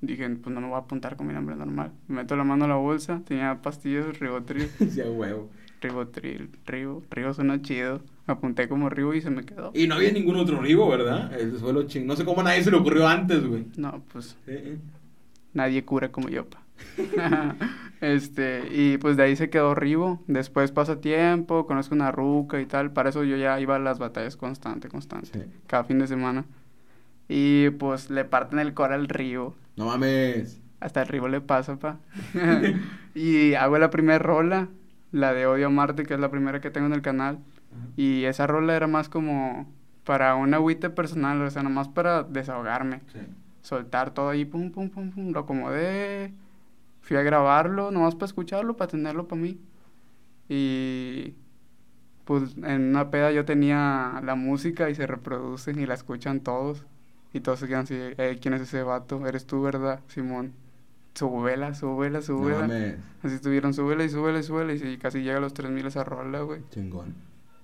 dije, 0.00 0.28
pues 0.28 0.54
no 0.54 0.60
me 0.60 0.68
voy 0.68 0.76
a 0.76 0.80
apuntar 0.80 1.16
con 1.16 1.26
mi 1.26 1.32
nombre 1.34 1.56
normal. 1.56 1.92
Me 2.08 2.16
meto 2.16 2.36
la 2.36 2.44
mano 2.44 2.64
a 2.64 2.68
la 2.68 2.76
bolsa, 2.76 3.22
tenía 3.26 3.60
pastillas 3.62 4.18
Ribotril. 4.18 4.68
Sí, 4.90 5.00
a 5.00 5.10
huevo. 5.10 5.48
Ribotril, 5.80 6.50
Ribo, 6.66 7.02
Ribo 7.10 7.34
suena 7.34 7.60
chido. 7.60 8.00
Apunté 8.26 8.66
como 8.68 8.88
Ribo 8.88 9.14
y 9.14 9.20
se 9.20 9.30
me 9.30 9.44
quedó. 9.44 9.70
Y 9.74 9.86
no 9.86 9.94
había 9.96 10.10
ningún 10.10 10.36
otro 10.36 10.60
ribo, 10.60 10.88
¿verdad? 10.88 11.32
Eso 11.38 11.58
fue 11.58 11.72
lo 11.72 11.84
ching. 11.84 12.06
No 12.06 12.16
sé 12.16 12.24
cómo 12.24 12.40
a 12.40 12.44
nadie 12.44 12.64
se 12.64 12.70
le 12.70 12.76
ocurrió 12.78 13.06
antes, 13.06 13.46
güey. 13.46 13.66
No, 13.76 14.02
pues 14.12 14.36
Eh, 14.46 14.62
eh. 14.74 14.78
nadie 15.52 15.84
cura 15.84 16.10
como 16.10 16.28
yo, 16.28 16.46
pa. 16.46 16.62
este, 18.00 18.64
y 18.72 18.98
pues 18.98 19.16
de 19.16 19.24
ahí 19.24 19.36
se 19.36 19.50
quedó 19.50 19.74
Ribo. 19.74 20.22
Después 20.26 20.72
pasa 20.72 21.00
tiempo, 21.00 21.66
conozco 21.66 21.94
una 21.94 22.10
ruca 22.10 22.60
y 22.60 22.66
tal. 22.66 22.90
Para 22.92 23.10
eso 23.10 23.22
yo 23.22 23.36
ya 23.36 23.60
iba 23.60 23.76
a 23.76 23.78
las 23.78 23.98
batallas 23.98 24.36
constante, 24.36 24.88
constante. 24.88 25.28
Sí. 25.32 25.40
Cada 25.66 25.84
fin 25.84 25.98
de 25.98 26.06
semana. 26.06 26.44
Y 27.28 27.70
pues 27.70 28.10
le 28.10 28.24
parten 28.24 28.58
el 28.58 28.74
cora 28.74 28.94
al 28.94 29.08
Ribo. 29.08 29.54
No 29.76 29.86
mames. 29.86 30.60
Hasta 30.80 31.02
el 31.02 31.08
Ribo 31.08 31.28
le 31.28 31.40
pasa, 31.40 31.76
pa. 31.78 31.98
y 33.14 33.54
hago 33.54 33.78
la 33.78 33.90
primera 33.90 34.18
rola, 34.18 34.68
la 35.12 35.32
de 35.32 35.46
Odio 35.46 35.66
a 35.66 35.70
Marte, 35.70 36.04
que 36.04 36.14
es 36.14 36.20
la 36.20 36.30
primera 36.30 36.60
que 36.60 36.70
tengo 36.70 36.86
en 36.86 36.92
el 36.92 37.02
canal. 37.02 37.38
Y 37.96 38.24
esa 38.24 38.46
rola 38.46 38.74
era 38.76 38.86
más 38.86 39.08
como 39.08 39.70
para 40.04 40.34
un 40.34 40.54
agüite 40.54 40.88
personal, 40.90 41.40
o 41.42 41.50
sea, 41.50 41.62
nomás 41.62 41.88
para 41.88 42.22
desahogarme 42.22 43.00
Sí. 43.12 43.18
soltar 43.62 44.12
todo 44.14 44.28
ahí, 44.30 44.44
pum, 44.44 44.70
pum, 44.70 44.88
pum, 44.88 45.10
pum, 45.10 45.32
lo 45.32 45.40
acomodé, 45.40 46.32
fui 47.02 47.16
a 47.16 47.22
grabarlo, 47.22 47.90
nomás 47.90 48.14
para 48.14 48.26
escucharlo, 48.26 48.76
para 48.76 48.90
tenerlo 48.90 49.26
para 49.28 49.42
mí. 49.42 49.60
Y 50.48 51.34
pues 52.24 52.56
en 52.62 52.90
una 52.90 53.10
peda 53.10 53.30
yo 53.32 53.44
tenía 53.44 54.20
la 54.24 54.34
música 54.36 54.88
y 54.90 54.94
se 54.94 55.06
reproduce 55.06 55.72
y 55.72 55.86
la 55.86 55.94
escuchan 55.94 56.40
todos. 56.40 56.84
Y 57.36 57.40
todos 57.40 57.60
se 57.60 57.68
quedan 57.68 57.82
así, 57.82 57.94
"Ey, 58.16 58.38
¿quién 58.38 58.54
es 58.54 58.62
ese 58.62 58.82
vato? 58.82 59.26
¿Eres 59.26 59.46
tú, 59.46 59.60
verdad, 59.62 60.00
Simón? 60.08 60.52
Súbela, 61.14 61.74
súbela, 61.74 62.18
No 62.18 62.24
súbela. 62.24 62.60
mames. 62.60 62.96
Así 63.22 63.34
estuvieron, 63.36 63.72
súbela 63.74 64.04
y 64.04 64.08
súbela 64.10 64.38
y 64.38 64.42
súbela 64.42 64.72
y 64.74 64.98
casi 64.98 65.20
llega 65.22 65.38
a 65.38 65.40
los 65.40 65.54
3000 65.54 65.86
esa 65.86 66.04
rola, 66.04 66.40
güey. 66.42 66.60
Chingón. 66.70 67.14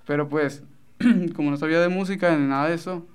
Pero 0.06 0.28
pues, 0.28 0.62
como 1.36 1.50
no 1.50 1.56
sabía 1.56 1.80
de 1.80 1.88
música 1.88 2.36
ni 2.36 2.46
nada 2.46 2.68
de 2.68 2.74
eso, 2.74 3.06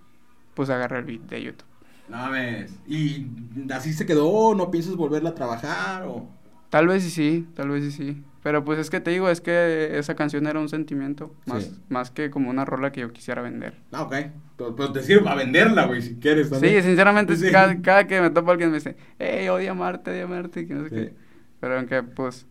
pues 0.54 0.70
agarré 0.70 1.00
el 1.00 1.06
beat 1.06 1.22
de 1.22 1.44
YouTube. 1.44 1.68
No 2.10 2.18
mames. 2.18 2.72
¿Y 2.88 3.28
así 3.72 3.94
se 3.94 4.06
quedó? 4.06 4.56
¿No 4.56 4.72
piensas 4.72 4.96
volverla 4.96 5.30
a 5.32 5.36
trabajar? 5.36 6.04
O... 6.04 6.28
Tal 6.70 6.88
vez 6.88 7.04
sí, 7.04 7.10
sí, 7.10 7.48
tal 7.56 7.70
vez 7.70 7.84
sí, 7.86 7.92
sí. 7.92 8.24
Pero 8.44 8.64
pues 8.64 8.80
es 8.80 8.90
que 8.90 9.00
te 9.02 9.12
digo, 9.12 9.30
es 9.30 9.42
que 9.42 9.98
esa 9.98 10.16
canción 10.16 10.48
era 10.48 10.60
un 10.60 10.70
sentimiento, 10.70 11.34
más, 11.46 11.64
Sí. 11.66 11.76
más 11.90 12.12
que 12.12 12.30
como 12.30 12.50
una 12.50 12.64
rola 12.66 12.92
que 12.92 13.02
yo 13.02 13.12
quisiera 13.12 13.42
vender. 13.42 13.74
Ah, 13.92 14.04
ok. 14.04 14.16
Pero, 14.58 14.76
pero 14.76 14.92
te 14.94 15.02
sirve 15.04 15.24
para 15.24 15.36
venderla, 15.36 15.86
güey, 15.86 16.02
si 16.02 16.16
quieres. 16.16 16.48
Sí, 16.48 16.54
también. 16.54 16.84
sinceramente, 16.84 17.36
Sí. 17.36 17.52
Cada, 17.52 17.82
cada 17.82 18.08
que 18.08 18.22
me 18.22 18.30
topo 18.30 18.52
alguien 18.52 18.70
me 18.70 18.76
dice, 18.78 18.96
hey, 19.20 19.48
odio 19.50 19.72
amarte, 19.72 20.12
odio 20.12 20.26
amarte, 20.26 20.66
que 20.66 20.74
no 20.74 20.84
sé 20.84 20.90
Sí. 20.90 20.96
qué. 20.96 21.14
Pero 21.60 21.78
aunque 21.78 22.04
pues 22.04 22.46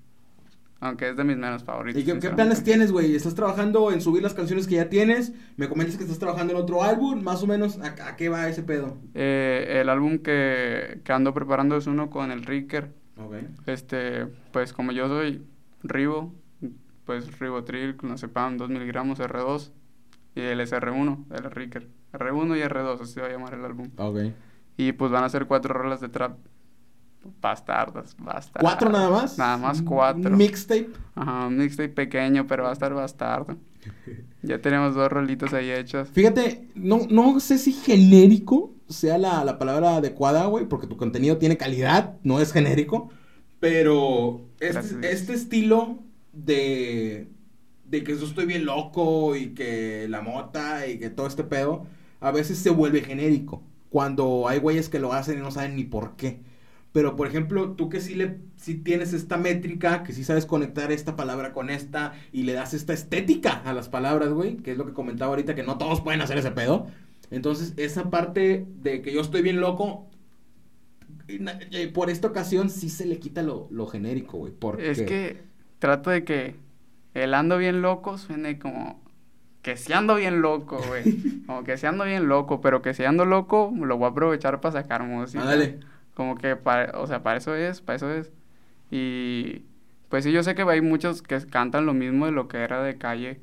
Aunque 0.78 1.08
es 1.08 1.16
de 1.16 1.25
mis 1.25 1.38
menos 1.38 1.64
favoritos. 1.64 2.02
¿Y 2.02 2.04
qué, 2.04 2.18
qué 2.18 2.28
planes 2.28 2.62
tienes, 2.62 2.92
güey? 2.92 3.16
¿Estás 3.16 3.35
trabajando 3.35 3.90
en 3.92 4.02
subir 4.02 4.23
las 4.23 4.35
canciones 4.35 4.66
que 4.66 4.75
ya 4.75 4.90
tienes? 4.90 5.32
Me 5.56 5.70
comentas 5.70 5.96
que 5.96 6.02
estás 6.04 6.18
trabajando 6.18 6.52
en 6.52 6.58
otro 6.58 6.82
álbum. 6.85 7.23
Más 7.23 7.42
o 7.42 7.46
menos, 7.46 7.78
¿a, 7.78 8.08
a 8.08 8.16
qué 8.16 8.28
va 8.28 8.46
ese 8.46 8.62
pedo? 8.62 8.99
Eh, 9.14 9.78
el 9.80 9.88
álbum 9.88 10.18
que, 10.18 11.00
que 11.02 11.12
ando 11.14 11.32
preparando 11.32 11.78
es 11.78 11.87
uno 11.87 12.11
con 12.11 12.30
el 12.30 12.44
Ricker. 12.44 12.90
Ok. 13.16 13.35
Este, 13.66 14.26
pues 14.52 14.73
como 14.73 14.92
yo 14.92 15.08
soy 15.08 15.46
Ribo, 15.82 16.35
pues 17.04 17.38
Ribotril, 17.38 17.96
clonazepam 17.96 18.56
2 18.56 18.68
miligramos 18.68 19.20
R2 19.20 19.70
y 20.35 20.40
el 20.40 20.61
SR1, 20.61 21.25
el 21.30 21.50
Ricker. 21.50 21.88
R1 22.12 22.58
y 22.58 22.62
R2, 22.62 23.00
así 23.00 23.12
se 23.14 23.20
va 23.20 23.28
a 23.28 23.30
llamar 23.30 23.54
el 23.54 23.64
álbum. 23.64 23.90
Ok. 23.96 24.18
Y 24.76 24.92
pues 24.92 25.11
van 25.11 25.25
a 25.25 25.28
ser 25.28 25.46
cuatro 25.46 25.73
rolas 25.73 26.00
de 26.00 26.08
trap. 26.08 26.37
Bastardas, 27.40 28.16
bastardas. 28.18 28.62
¿Cuatro 28.62 28.90
nada 28.90 29.11
más? 29.11 29.37
Nada 29.38 29.56
más 29.56 29.82
cuatro. 29.82 30.30
Mixtape. 30.30 30.90
Ajá, 31.14 31.46
un 31.46 31.56
mixtape 31.56 31.88
pequeño, 31.88 32.46
pero 32.46 32.64
va 32.64 32.70
a 32.70 32.73
estar 32.73 32.92
bastardo. 32.94 33.56
Ya 34.42 34.61
tenemos 34.61 34.94
dos 34.94 35.11
rolitos 35.11 35.52
ahí 35.54 35.73
hechas. 35.73 36.08
Fíjate, 36.11 36.68
no, 36.76 37.00
no 37.11 37.40
sé 37.40 37.58
si 37.58 37.73
genérico 37.73 38.75
sea 38.88 39.19
la, 39.19 39.45
la 39.45 39.59
palabra 39.59 39.97
adecuada, 39.97 40.47
güey, 40.47 40.66
porque 40.66 40.87
tu 40.87 40.97
contenido 40.97 41.38
tiene 41.38 41.57
calidad, 41.57 42.16
no 42.23 42.40
es 42.40 42.52
genérico. 42.52 43.11
Pero 43.61 44.50
este, 44.61 45.12
este 45.12 45.35
estilo 45.35 45.99
de, 46.33 47.28
de 47.85 48.05
que 48.05 48.16
yo 48.16 48.26
estoy 48.26 48.47
bien 48.47 48.66
loco 48.66 49.37
y 49.37 49.55
que 49.55 50.07
la 50.09 50.21
mota 50.21 50.87
y 50.87 50.99
que 50.99 51.11
todo 51.11 51.26
este 51.26 51.45
pedo, 51.45 51.87
a 52.21 52.31
veces 52.31 52.59
se 52.59 52.71
vuelve 52.71 53.02
genérico. 53.02 53.62
Cuando 53.90 54.49
hay 54.49 54.59
güeyes 54.59 54.88
que 54.88 54.99
lo 54.99 55.12
hacen 55.12 55.38
y 55.38 55.43
no 55.43 55.50
saben 55.50 55.76
ni 55.76 55.85
por 55.85 56.16
qué. 56.16 56.40
Pero, 56.93 57.14
por 57.14 57.26
ejemplo, 57.28 57.73
tú 57.73 57.88
que 57.90 58.00
sí, 58.00 58.14
le, 58.14 58.38
sí 58.57 58.75
tienes 58.76 59.12
esta 59.12 59.37
métrica, 59.37 60.02
que 60.02 60.12
sí 60.14 60.25
sabes 60.25 60.47
conectar 60.47 60.90
esta 60.93 61.14
palabra 61.14 61.52
con 61.52 61.69
esta 61.71 62.14
y 62.33 62.45
le 62.45 62.55
das 62.55 62.73
esta 62.75 62.95
estética 62.95 63.52
a 63.64 63.75
las 63.75 63.88
palabras, 63.90 64.31
güey, 64.33 64.57
que 64.57 64.73
es 64.73 64.78
lo 64.78 64.87
que 64.87 64.95
comentaba 64.95 65.31
ahorita, 65.31 65.55
que 65.55 65.62
no 65.62 65.76
todos 65.78 66.00
pueden 66.00 66.23
hacer 66.23 66.38
ese 66.38 66.52
pedo. 66.52 66.87
Entonces, 67.30 67.75
esa 67.76 68.11
parte 68.11 68.66
de 68.83 69.02
que 69.02 69.12
yo 69.12 69.21
estoy 69.21 69.42
bien 69.42 69.61
loco, 69.61 70.06
y 71.28 71.87
por 71.88 72.11
esta 72.11 72.28
ocasión 72.28 72.71
sí 72.71 72.88
se 72.88 73.06
le 73.06 73.18
quita 73.18 73.42
lo, 73.42 73.66
lo 73.71 73.87
genérico, 73.87 74.38
güey. 74.38 74.52
Porque... 74.52 74.90
Es 74.90 75.02
que 75.02 75.42
trato 75.78 76.11
de 76.11 76.25
que 76.25 76.54
el 77.14 77.35
ando 77.35 77.59
bien 77.59 77.83
loco 77.83 78.18
suene 78.18 78.59
como 78.59 79.00
que 79.66 79.76
si 79.76 79.92
ando 79.92 80.14
bien 80.14 80.42
loco, 80.42 80.80
güey. 80.87 81.42
Como 81.47 81.64
que 81.64 81.76
si 81.76 81.87
ando 81.87 82.04
bien 82.04 82.28
loco, 82.28 82.61
pero 82.61 82.83
que 82.83 82.95
si 82.95 83.04
ando 83.04 83.25
loco 83.25 83.73
lo 83.76 83.97
voy 83.97 84.06
a 84.06 84.11
aprovechar 84.11 84.61
para 84.61 84.80
sacar 84.80 85.02
música. 85.02 85.42
Ándale. 85.42 85.80
Como 86.14 86.37
que, 86.37 86.54
para, 86.54 86.97
o 87.00 87.09
sea, 87.09 87.25
para 87.25 87.38
eso 87.38 87.52
es, 87.56 87.80
para 87.80 87.97
eso 87.97 88.09
es. 88.09 88.33
Y 88.92 89.64
pues 90.09 90.23
sí, 90.23 90.30
yo 90.30 90.45
sé 90.45 90.54
que 90.54 90.62
hay 90.62 90.80
muchos 90.83 91.21
que 91.21 91.45
cantan 91.47 91.85
lo 91.85 91.95
mismo 91.95 92.26
de 92.26 92.33
lo 92.33 92.47
que 92.47 92.59
era 92.59 92.80
de 92.80 92.97
calle. 92.97 93.40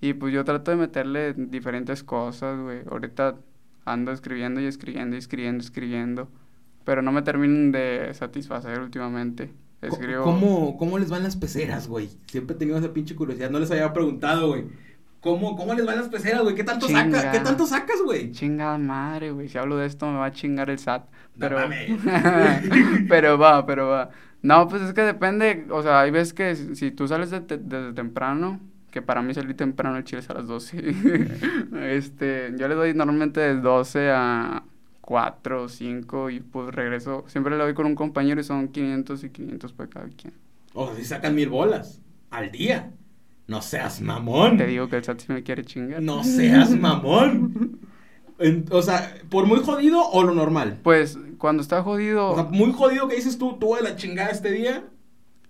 Y 0.00 0.14
pues 0.14 0.32
yo 0.32 0.44
trato 0.44 0.70
de 0.70 0.76
meterle 0.76 1.34
diferentes 1.34 2.02
cosas, 2.02 2.58
güey. 2.58 2.80
Ahorita 2.90 3.36
ando 3.84 4.12
escribiendo 4.12 4.60
y 4.60 4.66
escribiendo 4.66 5.16
y 5.16 5.18
escribiendo, 5.18 5.62
escribiendo. 5.62 6.28
Pero 6.84 7.02
no 7.02 7.12
me 7.12 7.22
terminan 7.22 7.72
de 7.72 8.12
satisfacer 8.14 8.80
últimamente. 8.80 9.52
Escribo... 9.82 10.24
¿Cómo, 10.24 10.76
¿Cómo 10.78 10.98
les 10.98 11.10
van 11.10 11.22
las 11.22 11.36
peceras, 11.36 11.88
güey? 11.88 12.08
Siempre 12.26 12.56
he 12.56 12.58
tenido 12.58 12.78
esa 12.78 12.92
pinche 12.92 13.14
curiosidad. 13.14 13.50
No 13.50 13.58
les 13.58 13.70
había 13.70 13.92
preguntado, 13.92 14.48
güey. 14.48 14.64
¿Cómo, 15.20 15.54
¿Cómo 15.54 15.74
les 15.74 15.84
van 15.84 15.96
las 15.96 16.08
peceras, 16.08 16.42
güey? 16.42 16.54
¿Qué 16.54 16.64
tanto 16.64 16.88
sacas? 16.88 17.20
Chinga. 17.20 17.32
¿Qué 17.32 17.40
tanto 17.40 17.66
sacas, 17.66 18.02
güey? 18.02 18.32
Chingada 18.32 18.78
madre, 18.78 19.30
güey. 19.32 19.48
Si 19.48 19.58
hablo 19.58 19.76
de 19.76 19.86
esto 19.86 20.10
me 20.10 20.18
va 20.18 20.26
a 20.26 20.32
chingar 20.32 20.70
el 20.70 20.78
SAT. 20.78 21.06
Pero, 21.38 21.58
pero 23.08 23.38
va, 23.38 23.66
pero 23.66 23.88
va. 23.88 24.10
No, 24.40 24.66
pues 24.68 24.80
es 24.80 24.94
que 24.94 25.02
depende. 25.02 25.66
O 25.70 25.82
sea, 25.82 26.00
hay 26.00 26.10
veces 26.10 26.32
que 26.32 26.56
si 26.74 26.90
tú 26.90 27.06
sales 27.06 27.30
de 27.30 27.40
desde 27.40 27.92
temprano, 27.92 28.60
que 28.90 29.02
para 29.02 29.22
mí 29.22 29.32
salir 29.34 29.56
temprano 29.56 29.96
el 29.96 30.04
chile 30.04 30.20
es 30.20 30.30
a 30.30 30.34
las 30.34 30.46
12. 30.46 30.94
este, 31.96 32.52
yo 32.58 32.68
le 32.68 32.74
doy 32.74 32.94
normalmente 32.94 33.40
de 33.40 33.54
12 33.60 34.10
a 34.10 34.64
4 35.00 35.62
o 35.64 35.68
5 35.68 36.30
y 36.30 36.40
pues 36.40 36.74
regreso. 36.74 37.24
Siempre 37.26 37.56
le 37.56 37.62
doy 37.62 37.74
con 37.74 37.86
un 37.86 37.94
compañero 37.94 38.40
y 38.40 38.44
son 38.44 38.68
500 38.68 39.24
y 39.24 39.30
500 39.30 39.72
para 39.72 39.90
cada 39.90 40.08
quien. 40.08 40.34
O 40.74 40.86
sea, 40.86 40.96
si 40.96 41.04
sacan 41.04 41.34
mil 41.34 41.48
bolas 41.48 42.00
al 42.30 42.50
día. 42.50 42.92
No 43.46 43.60
seas 43.62 44.00
mamón. 44.00 44.58
Te 44.58 44.66
digo 44.66 44.88
que 44.88 44.96
el 44.96 45.02
SAT 45.04 45.20
sí 45.20 45.32
me 45.32 45.42
quiere 45.42 45.64
chingar. 45.64 46.00
No 46.00 46.22
seas 46.22 46.70
mamón. 46.70 47.80
En- 48.38 48.64
o 48.70 48.80
sea, 48.80 49.12
¿por 49.28 49.46
muy 49.46 49.58
jodido 49.58 50.00
o 50.08 50.22
lo 50.22 50.32
normal? 50.34 50.78
Pues 50.84 51.18
cuando 51.36 51.60
está 51.60 51.82
jodido. 51.82 52.30
O 52.30 52.34
sea, 52.36 52.44
muy 52.44 52.72
jodido 52.72 53.08
que 53.08 53.16
dices 53.16 53.36
tú, 53.38 53.58
tuve 53.58 53.82
la 53.82 53.96
chingada 53.96 54.30
este 54.30 54.52
día. 54.52 54.84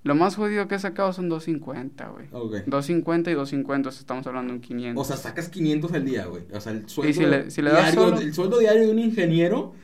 Lo 0.02 0.14
más 0.14 0.35
jodido 0.37 0.66
que 0.66 0.76
he 0.76 0.78
sacado 0.78 1.12
son 1.12 1.28
250, 1.28 2.09
güey. 2.09 2.26
Ok. 2.33 2.52
250 2.66 3.30
y 3.30 3.35
250, 3.35 3.90
estamos 3.90 4.26
hablando 4.26 4.52
de 4.52 4.57
un 4.57 4.62
500. 4.62 5.00
O 5.02 5.07
sea, 5.07 5.16
sacas 5.16 5.49
500 5.50 5.92
al 5.92 6.04
día, 6.07 6.25
güey. 6.26 6.45
O 6.54 6.61
sea, 6.61 6.73
el 6.73 6.88
sueldo, 6.88 7.12
si 7.12 7.26
le- 7.26 7.50
si 7.50 7.61
le 7.61 7.71
das 7.71 7.92
diario, 7.92 8.00
solo- 8.09 8.21
el 8.21 8.33
sueldo 8.35 8.59
diario 8.61 8.83
de 8.87 8.90
un 8.92 8.99
ingeniero, 8.99 9.75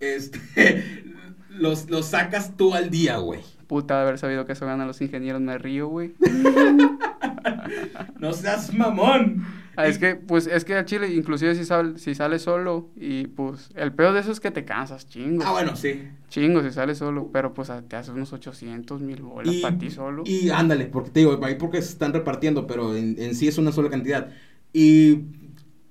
este, 0.00 1.04
los, 1.50 1.88
los 1.88 2.04
sacas 2.06 2.56
tú 2.56 2.74
al 2.74 2.90
día, 2.90 3.16
güey. 3.16 3.40
Puta, 3.66 3.96
de 3.96 4.02
haber 4.02 4.18
sabido 4.18 4.44
que 4.44 4.52
eso 4.52 4.66
ganan 4.66 4.86
los 4.86 5.00
ingenieros, 5.00 5.40
me 5.40 5.56
río, 5.56 5.88
güey. 5.88 6.12
No 8.18 8.32
seas 8.32 8.72
mamón. 8.72 9.44
Ah, 9.76 9.86
es 9.86 9.98
que, 9.98 10.16
pues, 10.16 10.46
es 10.46 10.64
que 10.64 10.74
al 10.74 10.84
chile, 10.84 11.14
inclusive 11.14 11.54
si, 11.54 11.64
sal, 11.64 11.98
si 11.98 12.14
sales 12.14 12.42
solo, 12.42 12.90
y 12.94 13.26
pues, 13.26 13.70
el 13.74 13.92
peor 13.92 14.12
de 14.12 14.20
eso 14.20 14.30
es 14.30 14.40
que 14.40 14.50
te 14.50 14.64
cansas, 14.64 15.06
chingo. 15.06 15.42
Ah, 15.46 15.52
bueno, 15.52 15.76
sí. 15.76 16.08
Chingo 16.28 16.62
si 16.62 16.70
sales 16.70 16.98
solo, 16.98 17.30
pero 17.32 17.54
pues 17.54 17.70
te 17.88 17.96
haces 17.96 18.14
unos 18.14 18.32
800 18.32 19.00
mil 19.00 19.22
bolas 19.22 19.54
para 19.56 19.78
ti 19.78 19.90
solo. 19.90 20.24
Y 20.26 20.50
ándale, 20.50 20.86
porque 20.86 21.10
te 21.10 21.20
digo, 21.20 21.38
ahí 21.44 21.54
porque 21.54 21.80
se 21.80 21.90
están 21.90 22.12
repartiendo, 22.12 22.66
pero 22.66 22.94
en, 22.94 23.16
en 23.18 23.34
sí 23.34 23.48
es 23.48 23.58
una 23.58 23.72
sola 23.72 23.90
cantidad. 23.90 24.30
Y 24.72 25.22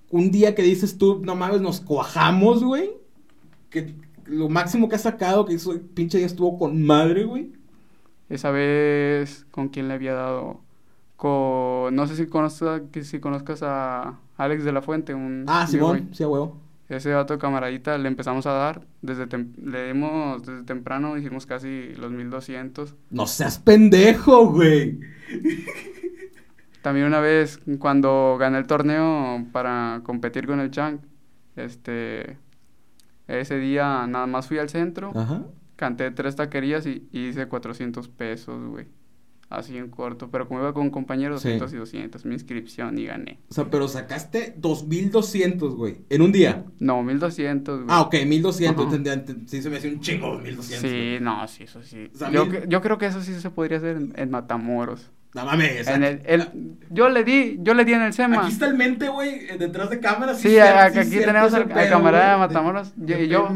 un 0.09 0.31
día 0.31 0.53
que 0.55 0.61
dices 0.61 0.97
tú, 0.97 1.21
no 1.23 1.35
mames, 1.35 1.61
nos 1.61 1.81
cuajamos, 1.81 2.63
güey. 2.63 2.91
Que 3.69 3.95
lo 4.25 4.49
máximo 4.49 4.89
que 4.89 4.95
has 4.95 5.03
sacado, 5.03 5.45
que 5.45 5.55
eso 5.55 5.79
pinche 5.93 6.17
día 6.17 6.27
estuvo 6.27 6.57
con 6.57 6.83
madre, 6.83 7.23
güey. 7.23 7.51
Esa 8.29 8.51
vez, 8.51 9.45
¿con 9.51 9.69
quién 9.69 9.87
le 9.87 9.93
había 9.93 10.13
dado? 10.13 10.61
Con, 11.21 11.93
no 11.93 12.07
sé 12.07 12.15
si 12.15 12.25
conozcas, 12.25 12.81
que 12.91 13.03
si 13.03 13.19
conozcas 13.19 13.61
a 13.61 14.17
Alex 14.37 14.63
de 14.63 14.71
la 14.71 14.81
Fuente, 14.81 15.13
un 15.13 15.45
Ah, 15.47 15.67
Simón, 15.67 16.09
sí, 16.13 16.23
a 16.23 16.27
huevo. 16.27 16.57
Ese 16.89 17.13
vato 17.13 17.37
camaradita 17.37 17.95
le 17.99 18.07
empezamos 18.07 18.47
a 18.47 18.53
dar, 18.53 18.81
desde 19.03 19.27
le 19.63 19.85
dimos 19.85 20.43
desde 20.43 20.63
temprano, 20.63 21.15
hicimos 21.19 21.45
casi 21.45 21.93
los 21.93 22.11
1200. 22.11 22.95
No 23.11 23.27
seas 23.27 23.59
pendejo, 23.59 24.47
güey. 24.47 24.99
También 26.81 27.05
una 27.05 27.19
vez 27.19 27.59
cuando 27.77 28.37
gané 28.39 28.57
el 28.57 28.65
torneo 28.65 29.45
para 29.51 30.01
competir 30.03 30.47
con 30.47 30.59
el 30.59 30.71
Chang, 30.71 31.01
este, 31.55 32.39
ese 33.27 33.59
día 33.59 34.07
nada 34.07 34.25
más 34.25 34.47
fui 34.47 34.57
al 34.57 34.69
centro, 34.69 35.11
Ajá. 35.15 35.43
canté 35.75 36.09
tres 36.09 36.35
taquerías 36.35 36.87
y, 36.87 37.07
y 37.11 37.27
hice 37.27 37.45
400 37.47 38.07
pesos, 38.07 38.67
güey. 38.71 38.87
Así 39.51 39.77
en 39.77 39.89
corto, 39.89 40.29
pero 40.31 40.47
como 40.47 40.61
iba 40.61 40.73
con 40.73 40.89
compañeros, 40.89 41.41
Sí. 41.41 41.49
200 41.49 41.73
y 41.73 41.77
200, 41.77 42.25
mi 42.25 42.33
inscripción 42.35 42.97
y 42.97 43.05
gané. 43.05 43.39
O 43.49 43.53
sea, 43.53 43.69
pero 43.69 43.87
sacaste 43.89 44.55
2200, 44.57 45.75
güey, 45.75 45.97
en 46.09 46.21
un 46.21 46.31
día. 46.31 46.63
No, 46.79 47.03
1200, 47.03 47.79
güey. 47.83 47.87
Ah, 47.89 48.01
ok, 48.01 48.15
1200. 48.25 48.85
Ajá. 48.87 48.95
entendí, 48.95 49.33
ent- 49.33 49.47
Sí, 49.47 49.61
se 49.61 49.69
me 49.69 49.77
hacía 49.77 49.91
un 49.91 49.99
chingo 49.99 50.39
1200. 50.39 50.89
Sí, 50.89 51.17
no, 51.21 51.45
sí, 51.47 51.63
eso 51.63 51.83
sí. 51.83 52.09
O 52.13 52.17
sea, 52.17 52.31
yo, 52.31 52.45
mil- 52.45 52.67
yo 52.69 52.81
creo 52.81 52.97
que 52.97 53.07
eso 53.07 53.21
sí 53.21 53.33
se 53.39 53.49
podría 53.49 53.77
hacer 53.77 53.97
en, 53.97 54.13
en 54.15 54.29
Matamoros. 54.31 55.11
No 55.33 55.45
mames. 55.45 55.87
En 55.87 56.03
el, 56.03 56.21
el- 56.25 56.49
yo 56.89 57.07
le 57.07 57.23
di, 57.23 57.57
yo 57.61 57.73
le 57.73 57.85
di 57.85 57.93
en 57.93 58.01
el 58.01 58.11
SEMA. 58.11 58.41
Aquí 58.41 58.51
está 58.51 58.67
el 58.67 58.75
mente, 58.75 59.07
güey, 59.07 59.45
eh, 59.49 59.55
detrás 59.57 59.89
de 59.89 60.01
cámara. 60.01 60.33
Sí, 60.35 60.57
a- 60.59 60.89
sí 60.91 60.99
aquí 60.99 61.19
tenemos 61.19 61.53
al, 61.53 61.69
pedo, 61.69 61.89
camarada 61.89 62.33
de. 62.33 62.37
Matamoros. 62.39 62.91
Yo, 62.97 63.17
y 63.17 63.29
yo, 63.29 63.47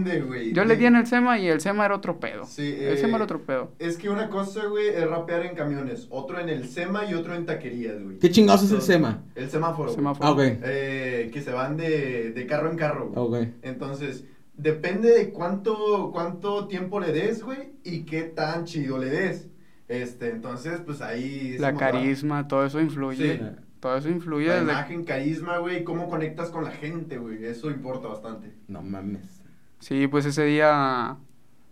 yo 0.53 0.63
le 0.63 0.77
di 0.77 0.86
en 0.86 0.96
el 0.96 1.05
SEMA 1.05 1.38
y 1.38 1.48
el 1.48 1.60
SEMA 1.60 1.86
era 1.86 1.96
otro 1.96 2.17
pedo. 2.17 2.46
Sí, 2.46 2.74
el 2.79 2.98
SEMA 2.98 3.10
eh, 3.12 3.15
era 3.15 3.24
otro 3.25 3.41
pedo. 3.41 3.72
Es 3.79 3.98
que 3.98 4.10
una 4.10 4.29
cosa, 4.29 4.65
güey, 4.67 4.88
es 4.88 5.05
rapear 5.10 5.46
en 5.46 5.55
camiones. 5.55 6.08
Otro 6.12 6.39
en 6.39 6.48
el 6.48 6.70
SEMA 6.70 7.05
y 7.10 7.13
otro 7.13 7.36
en 7.36 7.46
taquerías, 7.46 8.01
güey. 8.01 8.20
¿Qué 8.20 8.29
chingados 8.32 8.63
es 8.63 8.72
el 8.72 8.82
SEMA? 8.82 9.24
El 9.36 9.50
semáforo. 9.50 9.91
Semáforo. 9.94 10.25
Ah, 10.29 10.32
ok. 10.32 10.39
Eh, 10.63 11.29
que 11.34 11.41
se 11.41 11.51
van 11.51 11.75
de, 11.75 12.32
de 12.32 12.46
carro 12.48 12.72
en 12.72 12.77
carro, 12.77 13.10
güey. 13.10 13.44
Ok. 13.44 13.50
Entonces, 13.63 14.24
depende 14.55 15.10
de 15.12 15.32
cuánto, 15.32 16.12
cuánto 16.13 16.67
tiempo 16.70 17.01
le 17.01 17.12
des, 17.12 17.44
güey, 17.44 17.74
y 17.84 18.03
qué 18.03 18.22
tan 18.24 18.63
chido 18.63 18.98
le 18.98 19.10
des. 19.10 19.50
Este, 19.88 20.30
entonces, 20.32 20.82
pues 20.86 21.01
ahí... 21.01 21.58
La 21.60 21.75
carisma, 21.75 22.48
todo 22.48 22.65
eso 22.65 22.80
influye. 22.82 23.38
Sí. 23.38 23.44
Todo 23.80 23.98
eso 23.98 24.10
influye. 24.10 24.48
La 24.48 24.54
desde- 24.56 24.72
imagen, 24.72 25.04
carisma, 25.04 25.58
güey, 25.60 25.84
cómo 25.84 26.10
conectas 26.10 26.50
con 26.50 26.63
la 26.63 26.72
gente, 26.72 27.18
güey. 27.18 27.44
Eso 27.46 27.70
importa 27.70 28.08
bastante. 28.08 28.51
No 28.68 28.82
mames. 28.82 29.42
Sí, 29.80 30.08
pues 30.08 30.25
ese 30.25 30.44
día, 30.46 31.18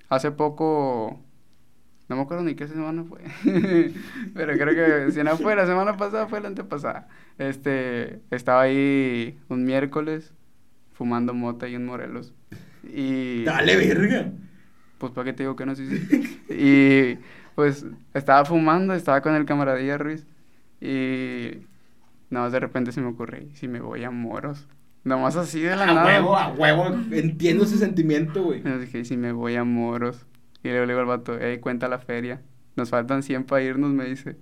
hace 0.09 0.29
poco, 0.31 1.19
no 2.07 2.15
me 2.15 2.21
acuerdo 2.21 2.43
ni 2.43 2.53
qué 2.53 2.67
semana 2.67 3.03
fue, 3.05 3.21
pero 4.35 4.53
creo 4.57 5.05
que 5.07 5.11
si 5.11 5.23
no 5.23 5.35
fue 5.37 5.55
la 5.55 5.65
semana 5.65 5.97
pasada, 5.97 6.27
fue 6.27 6.39
la 6.41 6.49
antepasada. 6.49 7.07
Este, 7.39 8.19
estaba 8.29 8.61
ahí 8.61 9.39
un 9.49 9.63
miércoles 9.63 10.33
fumando 10.91 11.33
mota 11.33 11.67
y 11.67 11.73
en 11.73 11.85
Morelos. 11.85 12.33
Y 12.83 13.43
Dale, 13.45 13.75
verga. 13.77 14.31
pues 14.99 15.11
para 15.13 15.25
qué 15.25 15.33
te 15.33 15.43
digo 15.43 15.55
que 15.55 15.65
no, 15.65 15.73
sí, 15.75 15.87
sí. 15.87 16.39
Y 16.53 17.17
Pues 17.55 17.85
estaba 18.13 18.45
fumando, 18.45 18.93
estaba 18.93 19.21
con 19.21 19.35
el 19.35 19.45
camaradilla 19.45 19.97
Ruiz. 19.97 20.25
Y. 20.81 21.65
No, 22.29 22.49
de 22.49 22.59
repente 22.59 22.91
se 22.91 22.99
me 23.01 23.07
ocurre, 23.07 23.47
¿y 23.51 23.55
si 23.55 23.67
me 23.67 23.79
voy 23.79 24.03
a 24.03 24.09
moros. 24.11 24.67
Nomás 25.03 25.35
así 25.35 25.61
de 25.61 25.75
la 25.75 25.83
A 25.83 25.87
nada. 25.87 26.05
huevo, 26.05 26.35
a 26.37 26.49
huevo. 26.53 26.85
Entiendo 27.11 27.65
ese 27.65 27.77
sentimiento, 27.77 28.41
güey. 28.43 28.61
Y 28.65 28.79
dije, 28.79 28.99
¿y 28.99 29.05
si 29.05 29.17
me 29.17 29.31
voy 29.33 29.55
a 29.55 29.63
moros. 29.63 30.25
Y 30.63 30.69
le 30.69 30.85
digo 30.87 30.99
al 30.99 31.05
vato, 31.05 31.37
ey, 31.37 31.59
cuenta 31.59 31.87
la 31.89 31.99
feria. 31.99 32.41
Nos 32.75 32.89
faltan 32.89 33.21
100 33.21 33.43
para 33.43 33.61
irnos, 33.61 33.91
me 33.91 34.05
dice. 34.05 34.37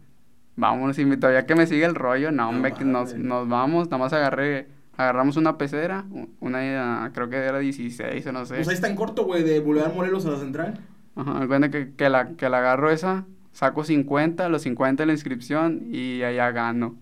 Vámonos, 0.56 0.98
y 1.00 1.06
me- 1.06 1.18
todavía 1.18 1.46
que 1.46 1.56
me 1.56 1.66
sigue 1.66 1.84
el 1.86 1.96
rollo, 1.96 2.32
no, 2.32 2.44
No 2.44 2.50
hombre, 2.50 2.74
que 2.74 2.86
nos, 2.86 3.16
nos 3.16 3.50
vamos, 3.50 3.88
nada 3.90 3.98
más 4.04 4.14
agarré, 4.14 4.68
agarramos 4.96 5.36
una 5.38 5.58
pecera, 5.58 6.06
una, 6.40 7.10
creo 7.14 7.30
que 7.30 7.38
era 7.38 7.58
16 7.60 8.26
o 8.28 8.32
no 8.32 8.46
sé. 8.46 8.56
Pues 8.56 8.68
ahí 8.68 8.76
está 8.76 8.88
en 8.88 8.96
corto, 8.96 9.26
güey, 9.26 9.44
de 9.44 9.60
Boulevard 9.62 9.94
Morelos 9.96 10.26
a 10.28 10.32
la 10.32 10.38
central. 10.40 10.80
Ajá, 11.16 11.48
cuenta 11.48 11.70
que, 11.72 11.94
que, 11.96 12.10
la, 12.10 12.36
que 12.36 12.50
la 12.50 12.60
agarro 12.60 12.90
esa, 12.92 13.28
saco 13.52 13.84
50, 13.84 14.50
los 14.50 14.62
50 14.64 15.04
de 15.04 15.08
la 15.08 15.14
inscripción 15.14 15.82
y 15.92 16.24
allá 16.24 16.52
gano. 16.52 17.00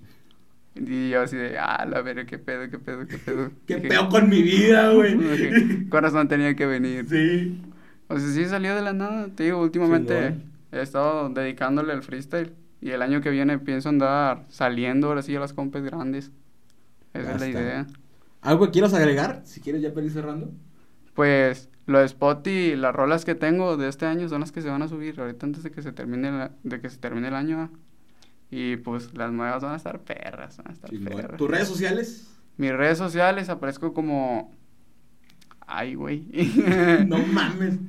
Y 0.75 1.09
yo 1.11 1.21
así 1.23 1.37
de, 1.37 1.57
ah, 1.59 1.85
la 1.87 2.01
verga, 2.01 2.25
qué 2.25 2.39
pedo, 2.39 2.69
qué 2.69 2.79
pedo, 2.79 3.07
qué 3.07 3.19
pedo. 3.19 3.51
¿Qué 3.65 3.77
Dije, 3.77 3.89
pedo 3.89 4.09
con 4.09 4.29
mi 4.29 4.41
vida, 4.43 4.91
güey? 4.93 5.15
dije, 5.17 5.63
Con 5.89 6.03
razón 6.03 6.27
tenía 6.27 6.55
que 6.55 6.65
venir. 6.65 7.09
Sí. 7.09 7.61
O 8.07 8.17
sea, 8.19 8.29
sí 8.29 8.45
salió 8.45 8.75
de 8.75 8.81
la 8.81 8.93
nada, 8.93 9.29
te 9.35 9.43
digo, 9.45 9.61
últimamente 9.61 10.13
Chingón. 10.13 10.51
he 10.71 10.81
estado 10.81 11.29
dedicándole 11.29 11.93
al 11.93 12.03
freestyle. 12.03 12.55
Y 12.81 12.91
el 12.91 13.01
año 13.01 13.21
que 13.21 13.29
viene 13.29 13.59
pienso 13.59 13.89
andar 13.89 14.45
saliendo 14.49 15.07
ahora 15.07 15.21
sí 15.21 15.35
a 15.35 15.39
las 15.39 15.53
compes 15.53 15.83
grandes. 15.83 16.31
Esa 17.13 17.31
Ya 17.31 17.33
es 17.33 17.37
la 17.39 17.47
está. 17.47 17.49
idea. 17.49 17.87
¿Algo 18.41 18.65
que 18.65 18.71
quieras 18.73 18.93
agregar? 18.93 19.41
Si 19.45 19.61
quieres 19.61 19.81
ya 19.81 19.93
para 19.93 20.05
ir 20.05 20.11
cerrando. 20.13 20.53
Pues 21.19 21.67
lo 21.85 21.99
de 21.99 22.05
Spot 22.05 22.47
y 22.47 22.77
las 22.77 22.95
rolas 22.95 23.25
que 23.25 23.35
tengo 23.35 23.75
de 23.75 23.89
este 23.89 24.05
año 24.05 24.29
son 24.29 24.39
las 24.39 24.53
que 24.53 24.61
se 24.61 24.69
van 24.69 24.81
a 24.83 24.87
subir 24.87 25.19
ahorita 25.19 25.45
antes 25.47 25.63
de 25.63 25.69
que 25.71 25.81
se 25.81 25.91
termine 25.91 26.31
la- 26.31 26.51
de 26.63 26.79
que 26.79 26.89
se 26.89 26.97
termine 26.97 27.27
el 27.27 27.35
año. 27.35 27.57
¿va? 27.57 27.69
Y 28.49 28.77
pues 28.77 29.13
las 29.15 29.29
nuevas 29.33 29.61
van 29.61 29.73
a 29.73 29.75
estar 29.75 29.99
perras, 29.99 30.55
van 30.59 30.67
a 30.69 30.71
estar 30.71 30.89
perras. 30.91 31.37
¿Tus 31.37 31.51
redes 31.51 31.67
sociales? 31.67 32.31
Mis 32.55 32.71
redes 32.71 32.97
sociales 32.97 33.49
aparezco 33.49 33.93
como 33.93 34.53
ay, 35.67 35.95
güey. 35.95 36.23
No 37.05 37.17
mames. 37.33 37.79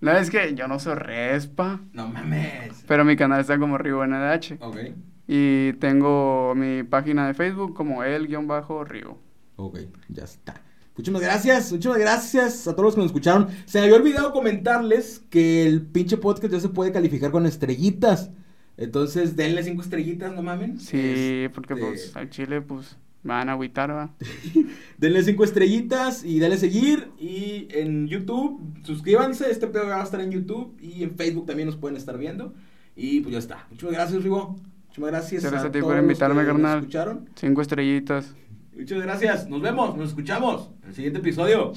no 0.00 0.12
es 0.12 0.30
que 0.30 0.54
yo 0.54 0.66
no 0.66 0.78
soy 0.78 0.94
respa, 0.94 1.80
No 1.92 2.08
mames. 2.08 2.84
pero 2.88 3.04
mi 3.04 3.16
canal 3.16 3.40
está 3.42 3.58
como 3.58 3.76
Rivo 3.76 4.06
NDH. 4.06 4.56
Ok. 4.62 4.78
Y 5.26 5.74
tengo 5.74 6.54
mi 6.56 6.84
página 6.84 7.26
de 7.26 7.34
Facebook 7.34 7.74
como 7.74 8.02
el-río. 8.02 9.18
Ok, 9.56 9.78
ya 10.08 10.24
está. 10.24 10.54
Muchísimas 10.98 11.22
gracias, 11.22 11.70
muchísimas 11.70 11.98
gracias 11.98 12.66
a 12.66 12.72
todos 12.72 12.86
los 12.86 12.94
que 12.96 13.00
nos 13.02 13.06
escucharon. 13.06 13.46
Se 13.66 13.78
me 13.78 13.84
había 13.84 13.98
olvidado 13.98 14.32
comentarles 14.32 15.22
que 15.30 15.64
el 15.64 15.80
pinche 15.82 16.16
podcast 16.16 16.52
ya 16.52 16.58
se 16.58 16.70
puede 16.70 16.90
calificar 16.90 17.30
con 17.30 17.46
estrellitas. 17.46 18.30
Entonces, 18.76 19.36
denle 19.36 19.62
cinco 19.62 19.82
estrellitas, 19.82 20.34
no 20.34 20.42
mamen. 20.42 20.80
Sí, 20.80 21.46
porque 21.54 21.74
Este, 21.74 21.86
pues 21.86 22.16
al 22.16 22.30
chile 22.30 22.60
pues 22.62 22.96
me 23.22 23.32
van 23.32 23.48
a 23.48 23.52
agüitar, 23.52 23.90
¿va? 23.92 24.12
Denle 24.98 25.22
cinco 25.22 25.44
estrellitas 25.44 26.24
y 26.24 26.40
denle 26.40 26.56
seguir. 26.56 27.10
Y 27.16 27.68
en 27.70 28.08
YouTube, 28.08 28.60
suscríbanse. 28.82 29.52
Este 29.52 29.68
pedo 29.68 29.86
va 29.86 30.00
a 30.00 30.04
estar 30.04 30.20
en 30.20 30.32
YouTube. 30.32 30.76
Y 30.80 31.04
en 31.04 31.16
Facebook 31.16 31.46
también 31.46 31.66
nos 31.66 31.76
pueden 31.76 31.96
estar 31.96 32.18
viendo. 32.18 32.54
Y 32.96 33.20
pues 33.20 33.32
ya 33.32 33.38
está. 33.38 33.66
Muchas 33.70 33.92
gracias, 33.92 34.22
Rigo. 34.24 34.56
Muchas 34.88 35.04
gracias. 35.12 35.42
Gracias 35.42 35.64
a 35.64 35.70
ti 35.70 35.78
todos 35.78 35.92
por 35.92 36.02
invitarme, 36.02 36.44
carnal. 36.44 36.78
escucharon. 36.80 37.28
Cinco 37.36 37.62
estrellitas. 37.62 38.34
Muchas 38.78 39.02
gracias. 39.02 39.48
Nos 39.48 39.60
vemos, 39.60 39.96
nos 39.96 40.10
escuchamos 40.10 40.70
en 40.82 40.88
el 40.88 40.94
siguiente 40.94 41.18
episodio. 41.18 41.72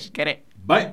Bye. 0.65 0.89